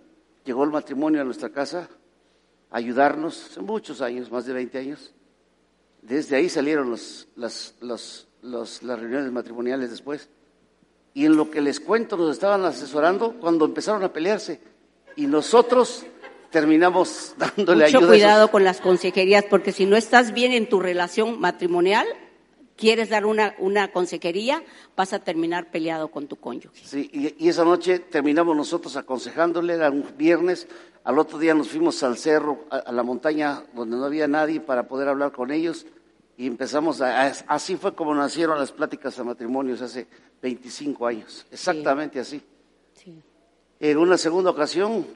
llegó 0.44 0.64
el 0.64 0.70
matrimonio 0.70 1.20
a 1.20 1.24
nuestra 1.24 1.50
casa 1.50 1.88
a 2.70 2.76
ayudarnos, 2.78 3.57
muchos 3.61 4.00
años, 4.00 4.30
más 4.30 4.46
de 4.46 4.52
20 4.54 4.78
años. 4.78 5.12
Desde 6.02 6.36
ahí 6.36 6.48
salieron 6.48 6.90
los, 6.90 7.28
las, 7.36 7.74
las 8.42 9.00
reuniones 9.00 9.30
matrimoniales 9.30 9.90
después. 9.90 10.28
Y 11.14 11.24
en 11.24 11.36
lo 11.36 11.50
que 11.50 11.61
les 11.61 11.80
cuento, 11.80 12.16
nos 12.16 12.32
estaban 12.32 12.64
asesorando 12.64 13.34
cuando 13.40 13.64
empezaron 13.64 14.02
a 14.02 14.12
pelearse. 14.12 14.61
Y 15.16 15.26
nosotros 15.26 16.04
terminamos 16.51 17.34
dándole 17.38 17.84
Mucho 17.84 17.99
ayuda. 17.99 18.01
Mucho 18.01 18.09
cuidado 18.09 18.51
con 18.51 18.64
las 18.64 18.80
consejerías, 18.80 19.44
porque 19.44 19.72
si 19.72 19.86
no 19.86 19.97
estás 19.97 20.32
bien 20.32 20.53
en 20.53 20.68
tu 20.68 20.80
relación 20.80 21.40
matrimonial, 21.40 22.07
quieres 22.76 23.09
dar 23.09 23.26
una, 23.26 23.55
una 23.59 23.90
consejería, 23.90 24.62
vas 24.97 25.12
a 25.12 25.18
terminar 25.18 25.70
peleado 25.70 26.09
con 26.09 26.28
tu 26.28 26.36
cónyuge. 26.36 26.82
Sí, 26.84 27.34
y, 27.38 27.49
esa 27.49 27.64
noche 27.64 27.99
terminamos 27.99 28.57
nosotros 28.57 28.97
aconsejándole, 28.97 29.74
era 29.74 29.90
un 29.90 30.07
viernes, 30.16 30.68
al 31.05 31.18
otro 31.18 31.38
día 31.38 31.55
nos 31.55 31.68
fuimos 31.68 32.03
al 32.03 32.18
cerro, 32.18 32.64
a, 32.70 32.92
la 32.92 33.03
montaña 33.03 33.64
donde 33.74 33.97
no 33.97 34.05
había 34.05 34.28
nadie 34.28 34.61
para 34.61 34.86
poder 34.86 35.09
hablar 35.09 35.32
con 35.32 35.51
ellos 35.51 35.86
y 36.36 36.47
empezamos, 36.47 37.01
a, 37.01 37.26
así 37.26 37.76
fue 37.76 37.94
como 37.94 38.14
nacieron 38.14 38.59
las 38.59 38.70
pláticas 38.70 39.16
de 39.16 39.24
matrimonios 39.24 39.80
hace 39.80 40.07
25 40.42 41.07
años, 41.07 41.47
exactamente 41.51 42.20
así. 42.20 42.42
Sí. 42.92 43.22
En 43.80 43.99
una 43.99 44.18
segunda 44.18 44.51
ocasión, 44.51 45.07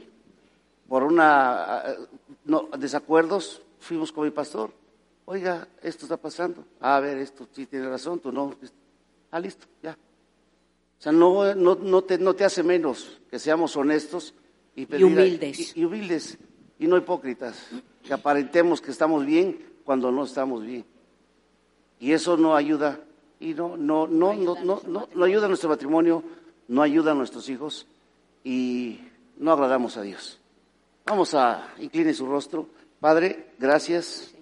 por 0.90 1.04
una 1.04 1.84
no, 2.44 2.68
desacuerdos, 2.76 3.62
fuimos 3.78 4.12
con 4.12 4.24
mi 4.24 4.30
pastor 4.30 4.72
oiga, 5.30 5.68
esto 5.80 6.06
está 6.06 6.16
pasando. 6.16 6.64
A 6.80 6.98
ver, 6.98 7.18
esto 7.18 7.46
sí 7.52 7.66
tiene 7.66 7.88
razón, 7.88 8.18
tú 8.18 8.32
no. 8.32 8.52
Ah, 9.30 9.38
listo, 9.38 9.66
ya. 9.80 9.92
O 9.92 11.02
sea, 11.02 11.12
no, 11.12 11.54
no, 11.54 11.76
no, 11.76 12.02
te, 12.02 12.18
no 12.18 12.34
te 12.34 12.44
hace 12.44 12.64
menos 12.64 13.20
que 13.30 13.38
seamos 13.38 13.76
honestos 13.76 14.34
y, 14.74 14.92
humildes. 15.02 15.76
Y, 15.76 15.84
humildes 15.84 16.36
y 16.80 16.88
no 16.88 16.96
hipócritas, 16.96 17.68
que 18.02 18.12
aparentemos 18.12 18.80
que 18.80 18.90
estamos 18.90 19.24
bien 19.24 19.64
cuando 19.84 20.10
no 20.10 20.24
estamos 20.24 20.64
bien. 20.64 20.84
Y 22.00 22.10
eso 22.10 22.36
no 22.36 22.56
ayuda, 22.56 22.98
y 23.38 23.54
no, 23.54 23.76
no, 23.76 24.08
no, 24.08 24.34
no, 24.34 24.56
no, 24.64 24.82
no, 24.84 25.08
no 25.14 25.24
ayuda 25.24 25.44
a 25.44 25.48
nuestro 25.48 25.68
matrimonio, 25.68 26.24
no 26.66 26.82
ayuda 26.82 27.12
a 27.12 27.14
nuestros 27.14 27.48
hijos 27.48 27.86
y 28.42 28.98
no 29.36 29.52
agradamos 29.52 29.96
a 29.96 30.02
Dios. 30.02 30.39
Vamos 31.10 31.34
a 31.34 31.74
incline 31.80 32.14
su 32.14 32.24
rostro. 32.24 32.68
Padre, 33.00 33.54
gracias 33.58 34.32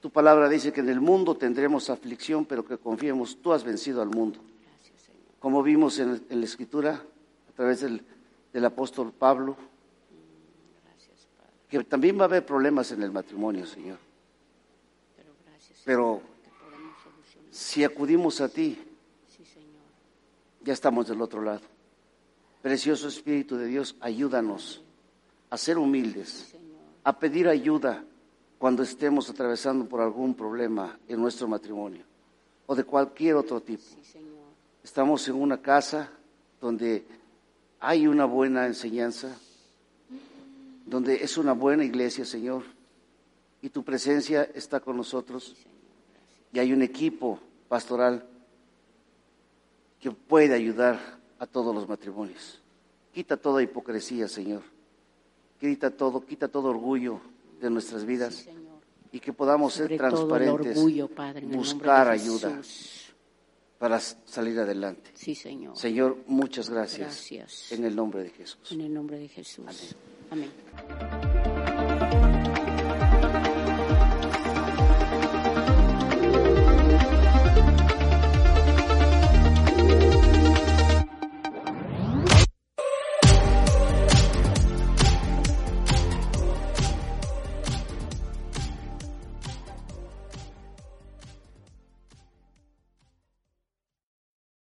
tu 0.00 0.10
palabra 0.10 0.48
dice 0.48 0.72
que 0.72 0.80
en 0.80 0.88
el 0.88 1.00
mundo 1.00 1.36
tendremos 1.36 1.90
aflicción, 1.90 2.44
pero 2.46 2.64
que 2.64 2.78
confiemos, 2.78 3.36
tú 3.42 3.52
has 3.52 3.64
vencido 3.64 4.00
al 4.00 4.10
mundo. 4.10 4.38
Como 5.40 5.60
vimos 5.64 5.98
en, 5.98 6.22
la 6.28 6.44
escritura, 6.44 7.02
a 7.48 7.52
través 7.52 7.80
del, 7.80 8.64
apóstol 8.64 9.12
Pablo, 9.12 9.56
que 11.68 11.82
también 11.82 12.16
va 12.16 12.22
a 12.22 12.26
haber 12.26 12.46
problemas 12.46 12.92
en 12.92 13.02
el 13.02 13.10
matrimonio, 13.10 13.66
Señor. 13.66 13.98
Pero 15.84 16.22
si 17.50 17.82
acudimos 17.82 18.40
a 18.40 18.48
ti, 18.48 18.78
ya 20.62 20.72
estamos 20.72 21.08
del 21.08 21.20
otro 21.20 21.42
lado. 21.42 21.79
Precioso 22.62 23.08
Espíritu 23.08 23.56
de 23.56 23.66
Dios, 23.66 23.96
ayúdanos 24.00 24.82
a 25.48 25.56
ser 25.56 25.78
humildes, 25.78 26.54
a 27.02 27.18
pedir 27.18 27.48
ayuda 27.48 28.04
cuando 28.58 28.82
estemos 28.82 29.30
atravesando 29.30 29.86
por 29.86 30.02
algún 30.02 30.34
problema 30.34 30.98
en 31.08 31.20
nuestro 31.20 31.48
matrimonio 31.48 32.04
o 32.66 32.74
de 32.74 32.84
cualquier 32.84 33.36
otro 33.36 33.62
tipo. 33.62 33.82
Estamos 34.84 35.26
en 35.28 35.36
una 35.36 35.62
casa 35.62 36.10
donde 36.60 37.04
hay 37.80 38.06
una 38.06 38.26
buena 38.26 38.66
enseñanza, 38.66 39.34
donde 40.84 41.24
es 41.24 41.38
una 41.38 41.52
buena 41.52 41.84
iglesia, 41.84 42.26
Señor, 42.26 42.64
y 43.62 43.70
tu 43.70 43.82
presencia 43.82 44.50
está 44.54 44.80
con 44.80 44.98
nosotros. 44.98 45.56
Y 46.52 46.58
hay 46.58 46.74
un 46.74 46.82
equipo 46.82 47.40
pastoral 47.68 48.26
que 49.98 50.10
puede 50.10 50.54
ayudar 50.54 51.19
a 51.40 51.46
todos 51.46 51.74
los 51.74 51.88
matrimonios. 51.88 52.60
Quita 53.12 53.36
toda 53.36 53.62
hipocresía, 53.62 54.28
Señor. 54.28 54.62
Quita 55.58 55.90
todo, 55.90 56.24
quita 56.24 56.48
todo 56.48 56.68
orgullo 56.68 57.20
de 57.60 57.68
nuestras 57.70 58.04
vidas 58.04 58.46
y 59.10 59.18
que 59.18 59.32
podamos 59.32 59.74
ser 59.74 59.96
transparentes, 59.96 60.78
buscar 61.44 62.08
ayuda 62.08 62.60
para 63.78 63.98
salir 63.98 64.58
adelante. 64.60 65.10
Sí, 65.14 65.34
Señor. 65.34 65.76
Señor, 65.76 66.18
muchas 66.26 66.70
gracias. 66.70 67.32
En 67.72 67.84
el 67.84 67.96
nombre 67.96 68.22
de 68.22 68.30
Jesús. 68.30 68.72
En 68.72 68.82
el 68.82 68.94
nombre 68.94 69.18
de 69.18 69.28
Jesús. 69.28 69.96
Amén. 70.30 71.59